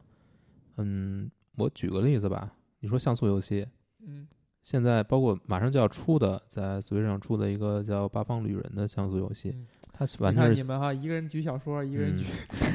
[0.76, 3.66] 嗯，我举个例子吧，你说像素游戏，
[4.02, 4.28] 嗯
[4.66, 12.26] 现在包括马上就要出的，在 Switch 上出的一个叫《八方旅人》的像素游戏，嗯它完全是你们哈，一个人举小说，一个人嗯举，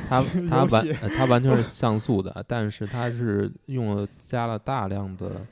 [0.09, 0.87] 它它完
[1.19, 5.45] 它完全是像素的，但是它是用了加了大量的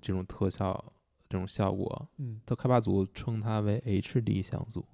[0.00, 0.84] 这种特效
[1.28, 4.84] 这种效果，嗯，它开发组称它为 HD 像素，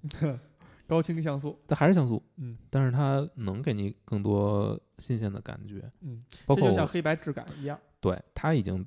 [0.86, 7.78] 高清像素，它还是像素，嗯但是它能给你更多新鲜的感觉，嗯，包括像黑白质感一样。
[7.98, 8.86] 对它已经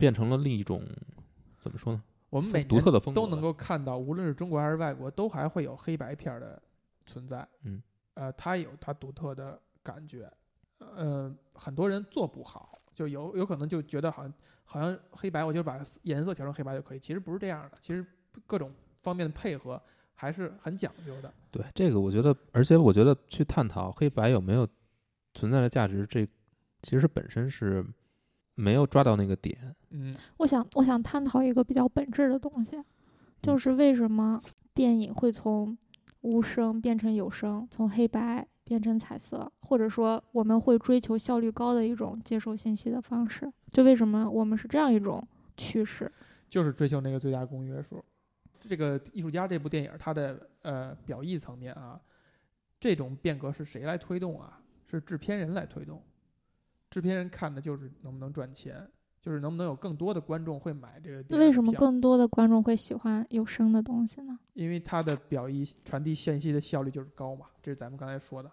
[0.00, 0.82] 变成了另一种
[1.60, 2.02] 怎么说呢？
[2.30, 6.60] 我们每独特的风格都能够看到，无论是中国还是外国，都还会有黑白片儿的
[7.04, 7.46] 存在。
[7.64, 7.82] 嗯，
[8.14, 10.32] 呃，它有它独特的感觉。
[10.78, 14.32] 呃，很多人做不好，就有有可能就觉得好像
[14.64, 16.98] 好像黑白，我就把颜色调成黑白就可以。
[16.98, 18.06] 其实不是这样的，其实
[18.46, 18.72] 各种
[19.02, 19.80] 方面的配合
[20.14, 21.30] 还是很讲究的。
[21.50, 24.66] 对这个，我觉得，而且我觉得去探讨黑白有没有
[25.34, 26.26] 存在的价值，这
[26.82, 27.84] 其实本身是
[28.60, 29.74] 没有抓到那个点。
[29.90, 32.80] 嗯我想我想探讨一个比较本质的东西，
[33.42, 34.40] 就是为什么
[34.74, 35.76] 电影会从
[36.20, 43.50] 无声变成有声，从黑白变成彩色，或者说我们会追求效率高的一种接受信息的方式？
[43.70, 46.10] 就为什么我们是这样一种趋势？
[46.48, 48.04] 就是追求那个最大公约数。
[48.60, 51.98] 这个艺术家这部电影，它的呃表意层面啊，
[52.78, 54.60] 这种变革是谁来推动啊？
[54.86, 56.02] 是制片人来推动。
[56.90, 58.86] 制片人看的就是能不能赚钱，
[59.22, 61.38] 就是能不能有更多的观众会买这个那。
[61.38, 61.72] 为什么？
[61.74, 64.38] 更多的观众会喜欢有声的东西呢？
[64.54, 68.50] 因为它的表意传递信息的效率就是高嘛，这是咱们刚才说的。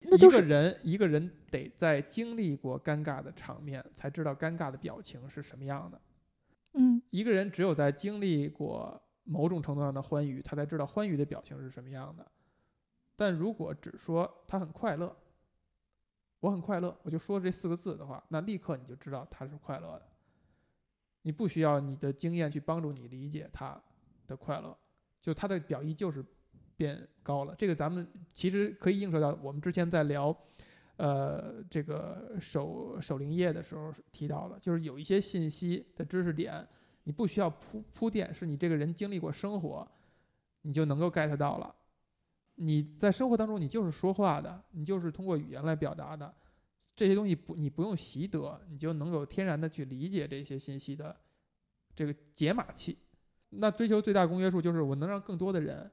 [0.00, 6.00] 一个那就是人一个人得在经历过尴尬的场面，才知道尴尬的表情是什么样的。
[6.74, 12.24] 嗯一个人只有在经历过某种程度上的欢愉，他才知道欢愉的表情是什么样的。
[13.16, 15.16] 但如果只说他很快乐，
[16.40, 20.06] 我很快乐，我就说这四个字的话，那立刻你就知道他是快乐的。
[21.22, 23.78] 你不需要你的经验去帮助你理解他
[24.26, 24.76] 的快乐，
[25.20, 26.24] 就他的表意就是
[26.76, 27.54] 变高了。
[27.58, 30.34] 这个咱们其实可以映射到我们之前在聊，
[30.96, 36.66] 呃，这个守守灵夜的时候提到了，就是有一些信息的知识点，
[37.02, 39.86] 你不需要铺铺垫，是你这个人经历过生活，
[40.62, 41.74] 你就能够 get 到了。
[42.60, 46.34] 你在生活当中，你就是说话的，你就是通过语言来表达的，
[46.94, 51.16] 这些东西不你不用习得，你就能够天然的去理解这些信息的
[51.94, 52.98] 这个解码器。
[53.50, 55.90] 那追求最大公约数，就是我能让更多的人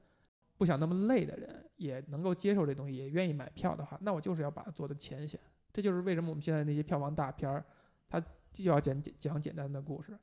[0.56, 5.38] 不想那么累的人也能够接受这东西，也愿意买票的话，那我就是要把它做的浅显。
[5.72, 7.64] 这就是为什么我们现在那些票房大片儿，
[8.08, 8.20] 它
[8.52, 10.18] 就要讲简讲简单的故事，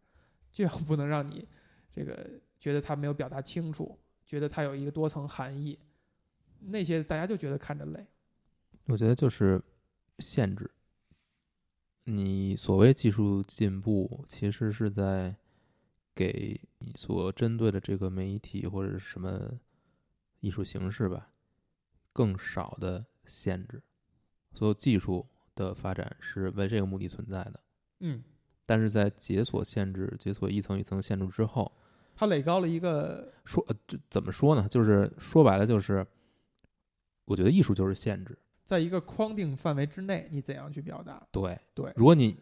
[0.51, 1.47] 就要不能让你
[1.89, 2.29] 这个
[2.59, 5.77] 觉得它没有表达清楚，觉得它有一个多层含义，
[6.67, 8.05] 那些大家就觉得看着累。
[8.85, 9.61] 我觉得就是
[10.19, 10.69] 限制。
[12.05, 15.35] 你所谓技术进步，其实是在
[16.13, 19.59] 给你所针对的这个媒体或者是什么
[20.41, 21.31] 艺术形式吧，
[22.11, 23.81] 更少的限制。
[24.53, 27.59] 所有技术的发展是为这个目的存在的，
[28.01, 28.21] 嗯，
[28.65, 31.71] 但是在解锁限制、解锁一层一层限制之后，
[32.15, 34.67] 它垒高了一个，说呃这怎么说呢？
[34.69, 36.05] 就是说白了，就是
[37.25, 38.37] 我觉得艺术就是限制。
[38.63, 41.21] 在一个框定范围之内，你怎样去表达？
[41.31, 42.37] 对对如果你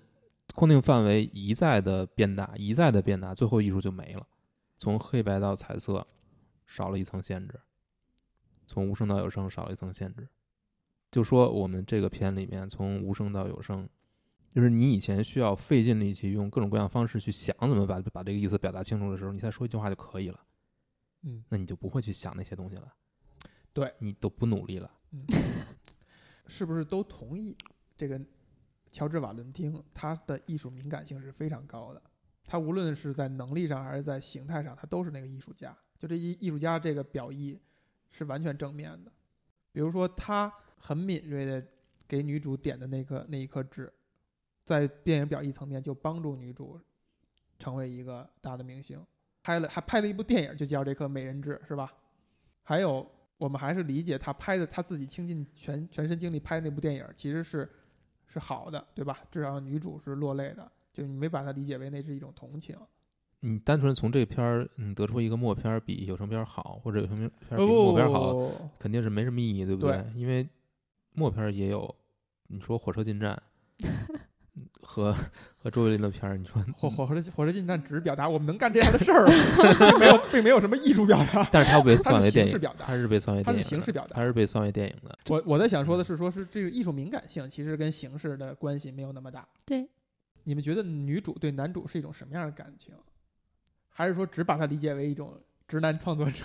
[0.54, 4.28] 框定范围一再的变大，一再的变大，最后艺术就没了。
[4.78, 6.06] 从黑白到彩色，
[6.66, 7.56] 少了一层限制；
[8.66, 10.28] 从无声到有声，少了一层限制。
[11.10, 13.88] 就说我们这个片里面，从无声到有声，
[14.54, 20.40] 就是你以前需要费尽力气用各种各样方式去想怎么把把这个意思表达清楚的时候，你再说一句话就可以了。
[21.24, 22.94] 嗯那你就不会去想那些东西了。
[23.74, 24.92] 对你都不努力了。
[25.12, 25.26] 嗯，
[26.48, 27.56] 是不是都同意
[27.98, 28.20] 这个
[28.92, 32.02] 乔治瓦伦汀他的艺术敏感性是非常高的？
[32.44, 35.78] 他无论是在能力上还是在形态上，他都是那个艺术家。
[35.98, 37.58] 就这艺艺术家这个表意
[38.10, 39.12] 是完全正面的。
[39.72, 41.66] 比如说，他很敏锐的
[42.08, 43.94] 给女主点的那颗那一颗痣，
[44.66, 46.78] 在电影表意层面就帮助女主
[47.58, 49.02] 成为一个大的明星。
[49.44, 51.94] 拍了还拍了一部电影，就叫这颗美人痣，是吧？
[52.64, 53.10] 还有，
[53.42, 57.68] 我们还是理解他拍的他自己倾尽全全身精力拍那部电影，其实是
[58.28, 59.18] 是好的，对吧？
[59.32, 62.78] 至少女主是落泪的，就你没把它理解为那是一种同情。
[63.40, 70.48] 你单纯从这片儿，你得出一个默片儿比有声片儿好，或者有声片儿比哦默片儿好，不肯定是没什么意义，对不对因为
[71.14, 71.96] 默片儿也有，
[72.46, 73.42] 你说火车进站，
[74.92, 75.16] 和
[75.58, 79.26] 和周杰伦的片儿，你说 火火火车火车进站只是表达我们能干这样的事儿，
[79.90, 85.18] 并 没有并没有什么艺术表达， 但是它被算为电影形式表，达它是被算为它是电影的，形式表达它是被算为电影的。
[85.30, 89.48] 我我在想说的是，说是这个艺术敏感性其实跟形式的关系没有那么大。
[89.66, 89.88] 对，
[90.44, 92.94] 你们觉得女主对男主是一种什么样的感情？
[93.88, 95.34] 还是说只把它理解为一种
[95.68, 96.44] 直男创作者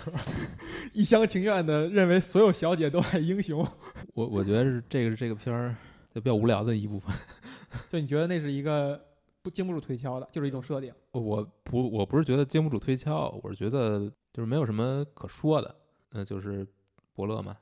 [0.93, 3.67] 一厢情愿的认为所有小姐都爱英雄？
[4.13, 5.75] 我我觉得是这个是这个片儿
[6.13, 7.13] 就比较无聊的一部分。
[7.89, 8.99] 就你觉得那是一个
[9.41, 10.93] 不经不住推敲的，就是一种设定？
[11.11, 15.75] 我不我不是觉得经不住推敲，我是觉得就是没有什么可说的。
[16.11, 16.65] 那就是
[17.13, 17.57] 伯乐嘛，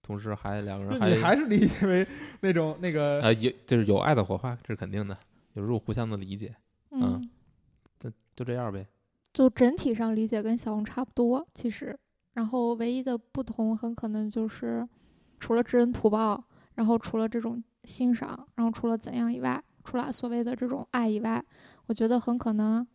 [0.00, 2.06] 同时还两个人还你还是理解为
[2.40, 5.16] 那种那个呃有就是有爱的火花，这是肯定的，
[5.52, 6.54] 有时候互相的理解，
[6.90, 7.22] 嗯，
[8.34, 8.86] 就这样呗。
[9.34, 11.98] 就整体上理解跟小红差不多，其实，
[12.32, 14.88] 然后唯一的不同很可能就是，
[15.38, 16.42] 除了知恩图报，
[16.74, 21.44] 然后除了这种欣赏，然后除了怎样以外，除了所谓的这种爱以外，
[21.86, 22.86] 我觉得很可能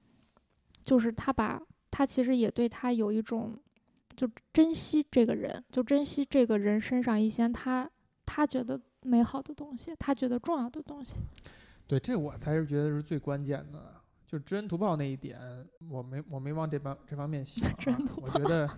[0.81, 1.61] 就是他把
[1.91, 3.53] 他其实也对他有一种
[4.15, 7.89] 就珍惜这个人，就珍惜这个人身上一些他
[8.25, 11.15] 他觉得美好的东西，他觉得重要的东西。
[11.87, 13.93] 对，这我才是觉得是最关键的。
[14.25, 15.39] 就知恩图报那一点，
[15.89, 18.13] 我没我没往这方这方面想、知恩啊。
[18.17, 18.69] 我觉得，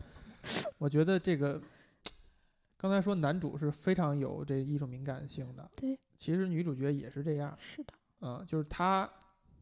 [0.78, 1.60] 我觉得这个
[2.82, 9.07] 刚才说男主是非常有这艺术敏感性的，对，其实女主角也是这样，是的，嗯，就是她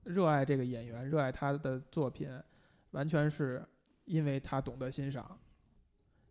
[0.03, 2.29] 热爱这个演员，热爱他的作品，
[2.91, 3.67] 完全是
[4.05, 5.35] 因为他懂得欣赏，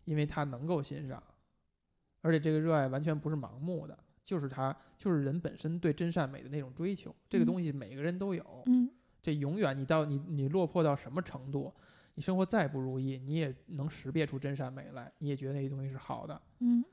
[0.04, 1.20] 因为他能够欣赏，
[2.20, 7.46] 而且这个热爱完全不是盲目的，就是他就是人本身对真善美的那种追求，这个嗯。
[7.46, 8.88] 东西每个人都有，嗯。
[9.20, 11.74] 这永远你到你你落魄到什么程度，
[12.16, 16.84] 你生活再不如意，你也能识别出真善美来，你也觉得那些东西是好的，嗯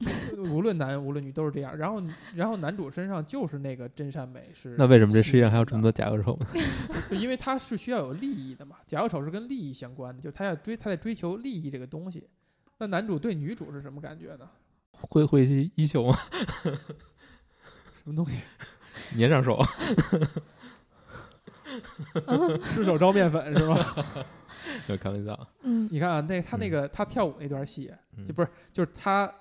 [0.50, 1.76] 无论男无论女都是这样。
[1.76, 2.02] 然后
[2.34, 6.46] 然后男主身上就是那个真善美是，那为什么这世界上还有这么多假恶丑呢？
[7.20, 12.26] 因为他是需要有利益的嘛，假恶丑是跟利益相关的，就是他要追他在追求利益这个东西。
[12.78, 14.48] 那男主对女主是什么感觉呢？
[14.92, 16.16] 会会是衣袖吗？
[16.62, 18.38] 什么东西？
[19.18, 19.60] 粘上手，
[22.26, 23.76] 嗯 失手招面粉是吗？
[24.88, 25.48] 就开玩笑。
[25.62, 29.32] 嗯你看啊，那他那嗯个他跳舞那段戏，嗯就不是就是他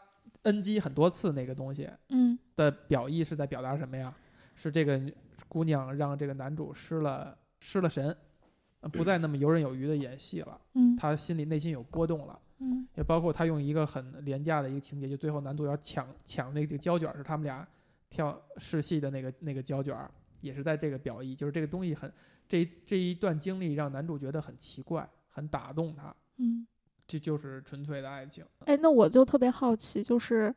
[0.44, 4.14] NG 很多次那个东西嗯的表意是在表达什么呀？
[4.56, 5.02] 是这个
[5.48, 8.16] 姑娘让这个男主失了失了神，
[8.82, 12.40] 呃不再那么游刃有余的演戏了，嗯他心里内心有波动了。
[12.60, 17.68] 嗯也包括他用一个很廉价的一个情节，就最后男主要抢抢那个胶卷，是他们俩
[18.10, 19.96] 跳试戏的那个那个胶卷，
[20.42, 22.12] 也是在这个表意，就是这个东西很
[22.48, 25.08] 这一这一段经历让男主觉得很奇怪，
[25.38, 26.66] 很打动他，嗯。
[27.10, 28.44] 这就是纯粹的爱情。
[28.66, 30.54] 哎，那我就特别好奇，就是，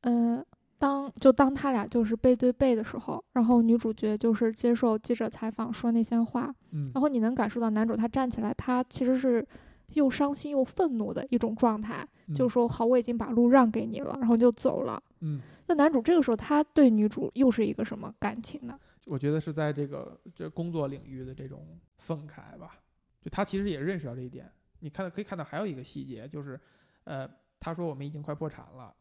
[0.00, 0.44] 呃，
[0.76, 9.46] 当就当他俩就是背对背的时候，然后女主角就是接受记者采访说那些话，嗯然后你能感受到男主他站起来，他其实是
[9.92, 12.04] 又伤心又愤怒的一种状态，
[12.34, 15.00] 就说好，我已经把路让给你了，然后就走了。
[15.20, 18.76] 嗯，那男主这个时候他对女主又是一个什么感情呢？
[19.06, 21.64] 我觉得是在这个这工作领域的这种
[21.98, 22.81] 愤慨吧，
[23.22, 24.52] 就他其实也认识到这一点。
[24.80, 26.60] 你看到可以看到还有一个细节，就是，
[27.04, 27.26] 呃，
[27.58, 28.94] 他说我们已经快破产了。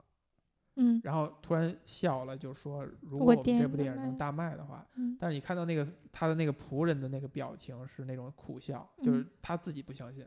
[0.78, 10.26] 嗯然后突然笑了，就说如果我们这部电影能大卖的话，嗯但是你看到那个他的那个仆人的那个表情是那种苦笑，就是嗯他自己不相信，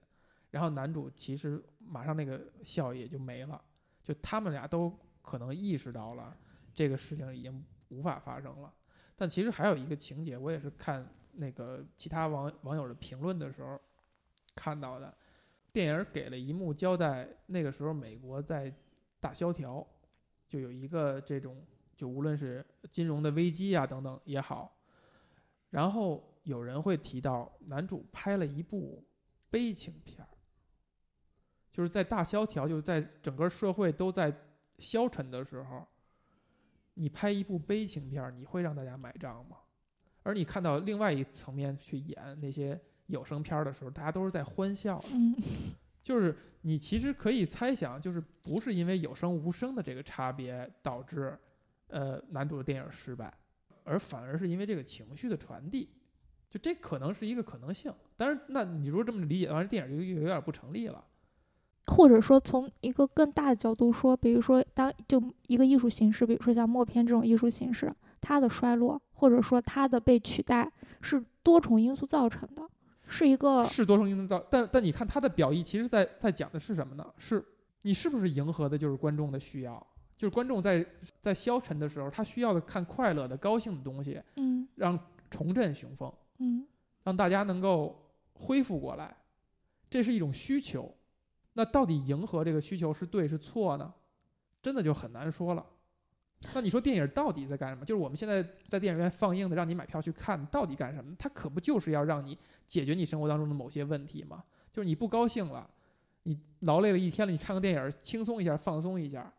[0.50, 3.58] 然后男主其实马上那个笑也就没了，
[4.02, 4.92] 就他们俩都
[5.22, 6.36] 可能意识到了
[6.74, 8.70] 这个事情已经无法发生了。
[9.16, 13.80] 但其实还有一个情节，我也是看那个其他网网友的评论的时候
[14.54, 15.12] 看到的，
[15.72, 18.72] 电影给了一幕交代，那个时候美国在
[19.20, 19.86] 大萧条，
[20.46, 21.64] 就有一个这种，
[21.96, 24.76] 就无论是金融的危机啊等等也好，
[25.70, 29.04] 然后有人会提到男主拍了一部
[29.50, 30.28] 悲情片儿，
[31.72, 34.32] 就是在大萧条，就是在整个社会都在
[34.78, 35.86] 消沉的时候，
[36.94, 39.56] 你拍一部悲情片，你会让大家买账吗？
[40.24, 45.00] 而你看到另外一层面去演那些有声片儿的时候，大家都是在欢笑
[46.02, 51.38] 就是你其实可以猜想，就是不是因为有声无声的这个差别导致，
[51.88, 53.32] 呃，男主的电影失败，
[53.84, 55.88] 而反而是因为这个情绪的传递，
[56.50, 57.90] 就这可能是一个可能性。
[58.16, 61.02] 但是，那你如果这么理解的话，这电影就有有点不成立了。
[61.86, 70.70] 或者说从一个更大的角度说，比如说当就一个艺术形式，比如说像默片这种艺术形式，它的衰落或者说它的被取代
[71.00, 72.62] 是多重因素造成的，
[73.06, 77.06] 是一个是多重因素造，但但你看它的表意，其实在在讲的是什么呢？
[77.16, 77.44] 是
[77.82, 79.86] 你是不是迎合的就是观众的需要？
[80.16, 80.84] 就是观众在
[81.20, 86.66] 在消沉的时候，他需要的看快乐的、高兴的东西，嗯让重振雄风，嗯
[87.02, 88.00] 让大家能够
[88.34, 89.16] 恢复过来，
[89.90, 90.94] 这是一种需求。
[91.54, 93.92] 那到底迎合这个需求是对是错呢？
[94.62, 95.66] 真的就很难说了。
[96.52, 97.84] 那你说电影到底在干什么？
[97.84, 101.14] 就是我们现在在电影院放映的，让你买票去看，到底干什么？
[101.18, 104.42] 它可不就是要让你解决你生活当中的某些问题吗？
[104.72, 105.68] 就是你不高兴了，
[106.24, 109.32] 你劳累了一天了，你看个电影，轻松一下，放松一下。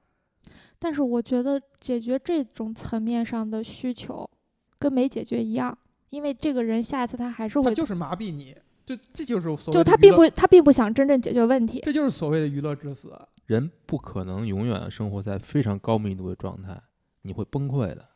[0.79, 4.29] 但是我觉得解决这种层面上的需求，
[4.77, 5.77] 跟没解决一样，
[6.09, 8.55] 因为这个人下一次他还是会，他就是麻痹你，
[8.85, 11.81] 就这就是所谓就他并不他并不想真正解决问题。
[11.83, 13.13] 这就是所谓的娱乐至死。
[13.45, 16.81] 人不可能永远生活在非常高密度的状态，
[17.25, 18.07] 你会崩溃的。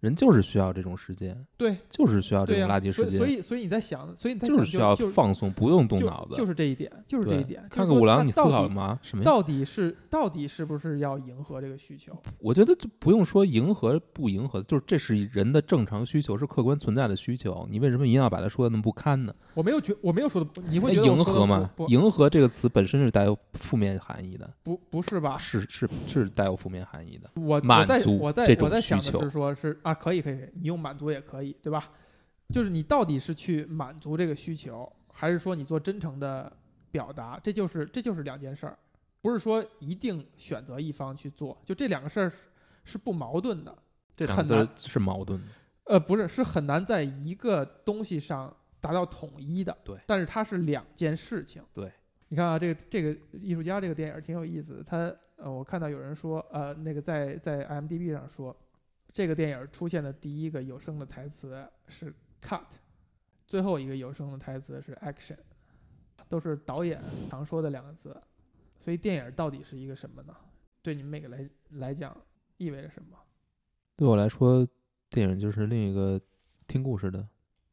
[0.00, 6.36] 人就是需要这种时间，对就是需要这、种垃圾时间，所以所以所以你在想，所以你在想就是需要放松，不用动脑子。
[6.36, 7.60] 就是这一点，就是这一点。
[7.68, 8.98] 看就是说个五郎，你思考吗？
[9.02, 9.24] 什么？
[9.24, 12.16] 到底是到底是不是要迎合这个需求？
[12.38, 17.66] 我觉得就不用说迎合不迎合，就是这是人的正常需求，是客观存在的需求。
[17.68, 19.34] 你为什么一定要把它说的那么不堪呢？
[19.54, 21.68] 我没有觉，我没有说的，你会哎觉得迎合吗？
[21.88, 25.36] 迎合这个词本身是带有负面含义的，不不是吧？
[25.36, 27.28] 是是是带有负面含义的。
[27.34, 31.90] 我我满足在我在这种我在想的需求是说，是啊，可以可以，你用满足也可以，对吧？
[32.52, 36.54] 就是你到底是去满足这个需求，还是说你做真诚的
[36.90, 37.40] 表达？
[37.42, 38.78] 这就是这就是两件事儿，
[39.22, 42.48] 不是说一定选择一方去做，就这两个事儿是
[42.84, 43.74] 是不矛盾的。
[44.14, 45.46] 这两个很难是矛盾的。
[45.84, 49.74] 呃，不是，是很难在一个东西上达到统一的。
[49.82, 51.62] 对但是它是两件事情。
[51.72, 51.90] 对，
[52.28, 54.82] 你看啊，这个这个艺术家这个电影挺有意思的。
[54.82, 58.54] 他呃，我看到有人说，呃，那个在在 IMDB 上说，
[59.18, 62.62] 这个电影出现的第一个有声的台词是 cut，
[63.48, 65.36] 最后一个有声的台词是 action，
[66.28, 68.16] 都是导演常说的两个字。
[68.78, 70.32] 所以电影到底是一个什么呢？
[70.82, 72.16] 对你们每个来来讲
[72.58, 73.18] 意味着什么？
[73.96, 74.64] 对我来说，
[75.10, 76.20] 电影就是另一个
[76.68, 77.28] 听故事的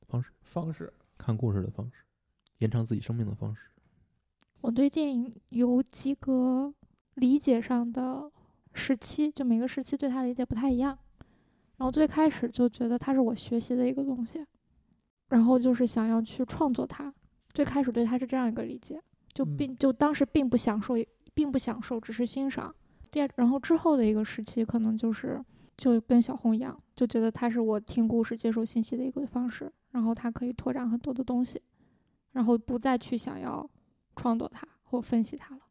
[0.08, 0.92] 方式，方式。
[1.16, 2.06] 看故事的方式，
[2.58, 3.70] 延长自己生命的方式。
[4.62, 6.74] 我对电影有几个
[7.14, 8.32] 理解上的
[8.74, 10.98] 时期，就每个时期对它理解不太一样。
[11.78, 14.46] 然后最开始就觉得它是我学习的一个东西，
[15.30, 17.14] 然后就是想要去创作它。
[17.54, 19.02] 最开始对它是这样一个理解，
[19.34, 20.96] 就嗯并就当时并不享受，
[21.34, 22.74] 并不享受，只是欣赏。
[23.12, 25.42] 第二，然后之后的一个时期，可能就是
[25.78, 31.62] 就跟小红一样，就觉得它是我听故事、接受信息的一个方式，然后它可以拓展很多的东西，
[32.32, 33.70] 然后不再去想要
[34.18, 35.62] 创作它或分析它了。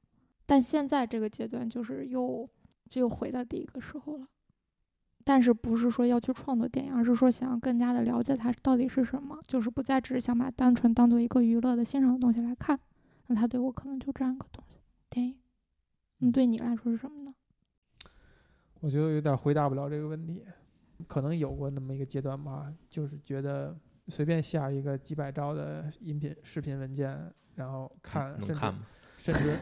[0.46, 2.48] 但现在这个阶段就是又
[2.88, 4.26] 就又回到第一个时候了，
[5.24, 12.78] 但是不是说要去创作电影，而是说想要更加的了解它到底是什么，就是不再只是想把单纯当做一个娱乐的欣赏的东西来看。
[13.26, 14.78] 那它对我可能就这样一个东西，
[15.08, 15.36] 电影。
[16.20, 17.34] 嗯，对你来说是什么呢？
[18.80, 20.44] 我觉得有点回答不了这个问题，
[21.08, 23.74] 可能有过那么一个阶段吧，就是觉得
[24.08, 28.86] 随便下一个几百兆的音频、视频文件，然后看，甚至能看吗？
[29.24, 29.58] 甚至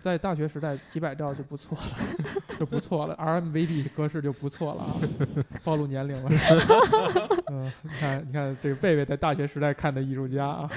[0.00, 1.84] 在大学时代几百兆就不错了，
[2.60, 5.00] 就不错了，RMVB 格式就不错了啊，
[5.64, 6.30] 暴露年龄了。
[7.50, 10.70] 嗯，你看，你看这个贝贝在大学时代看的艺术家啊，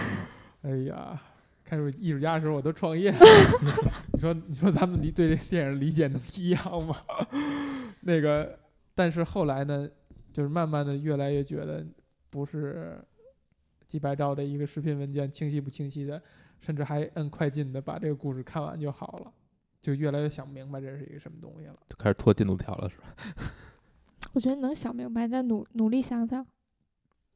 [0.64, 1.22] 哎呀。
[1.64, 3.18] 看出艺术家的时候，我都创业了。
[4.12, 6.94] 你说，你说咱们理对这电影理解能一样吗？
[8.02, 8.60] 那个，
[8.94, 9.88] 但是后来呢，
[10.34, 11.86] 就是慢慢的越来越觉得
[12.30, 13.02] 不是
[13.88, 16.22] 几百兆的一个视频文件清晰不清晰的，
[16.62, 19.34] 甚至还摁快进的把这个故事看完就好了，
[19.82, 21.76] 就越来越想明白这是一个什么东西了。
[21.90, 23.16] 就开始拖进度条了，是吧？
[24.34, 26.46] 我觉得能想明白，再努努力想想。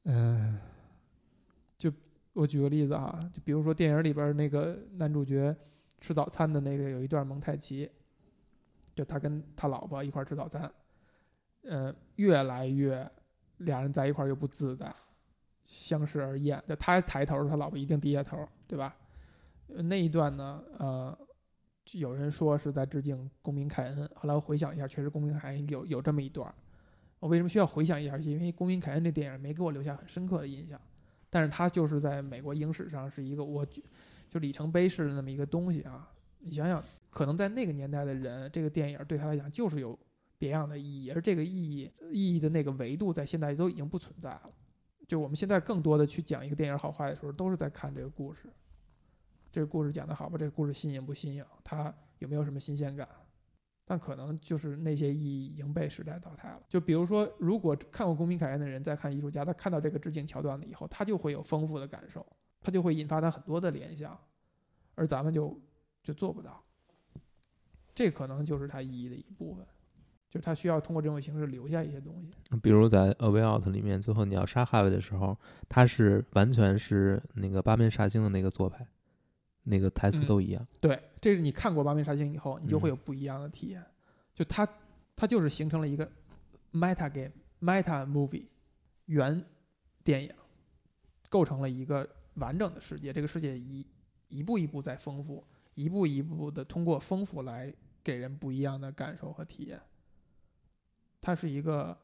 [0.03, 0.59] 嗯，
[1.77, 1.91] 就
[2.33, 5.53] 我举个例子哈，就比如说电影里边那个男主角
[5.99, 7.89] 吃早餐的那个有一段蒙太奇，
[8.93, 10.71] 就他跟他老婆一块儿吃早餐，
[11.63, 13.09] 呃，越来越
[13.57, 14.93] 俩人在一块儿又不自在，
[15.63, 16.63] 相视而厌。
[16.67, 18.95] 就他抬头，他老婆一定低下头，对吧？
[19.67, 21.17] 那一段呢，呃，
[21.93, 26.53] 有人说是在致敬公民凯恩，后来我回想一下，确实公民凯恩有有这么一段。
[27.19, 28.17] 我为什么需要回想一下？
[28.21, 30.79] 是因为《公民凯恩》这电影没给我留下很深刻的印象，
[31.29, 33.81] 但是它就是在美国影史上是一个我就
[34.29, 36.11] 就里程碑式的那么一个东西啊。
[36.39, 39.97] 你想想，可能在那个年代的人，这个电影对他来讲就是有
[40.37, 44.49] 别样的意义，而这个意义意义的那个维度在现在都已经不存在了。
[45.07, 48.47] 就我们现在更多的去讲一个电影好坏的时候，都是在看这个故事，
[49.55, 50.37] 这个故事讲得好吧？
[50.37, 51.45] 这个故事新颖不新颖？
[51.63, 53.07] 它有没有什么新鲜感？
[53.85, 56.61] 但可能就是那些意义已经被时代淘汰了。
[56.67, 62.25] 就比如说，如果看过《公民凯恩》的人再看《艺术家》，他看到这个致敬桥段了以后，他就会有丰富的感受，
[62.59, 64.19] 他就会引发他很多的联想，
[64.95, 65.57] 而咱们就
[66.03, 66.61] 就做不到。
[67.93, 69.65] 这可能就是它意义的一部分。
[70.29, 72.29] 就是他需要通过这种形式留下一些东西。
[72.61, 75.37] 比如在《A Way Out》里面，最后你要杀哈维的时候，
[75.69, 78.85] 他是完全是那个八面煞星的那个做派，
[79.65, 80.65] 那个台词嗯都一样。
[80.79, 83.83] 对，这是你看过《八面杀星》以后，你就会嗯有不一样的体验。
[84.33, 84.67] 就它，
[85.15, 86.09] 它就是形成了一个
[86.71, 88.45] meta game、meta movie
[89.05, 89.43] 原
[90.03, 90.31] 电影，
[91.29, 93.11] 构成了一个完整的世界。
[93.11, 93.85] 这个世界一
[94.27, 95.43] 一步一步在丰富，
[95.73, 97.73] 一步一步的通过丰富来
[98.03, 99.81] 给人不一样的感受和体验。
[101.21, 101.97] 它是一个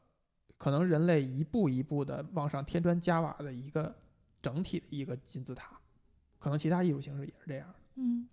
[0.58, 3.94] 可能人类一步一步的往上添砖加瓦的一个
[4.40, 5.78] 整体的一个金字塔。
[6.42, 7.74] 可能其他艺术形式也是这样的。
[7.94, 8.26] 嗯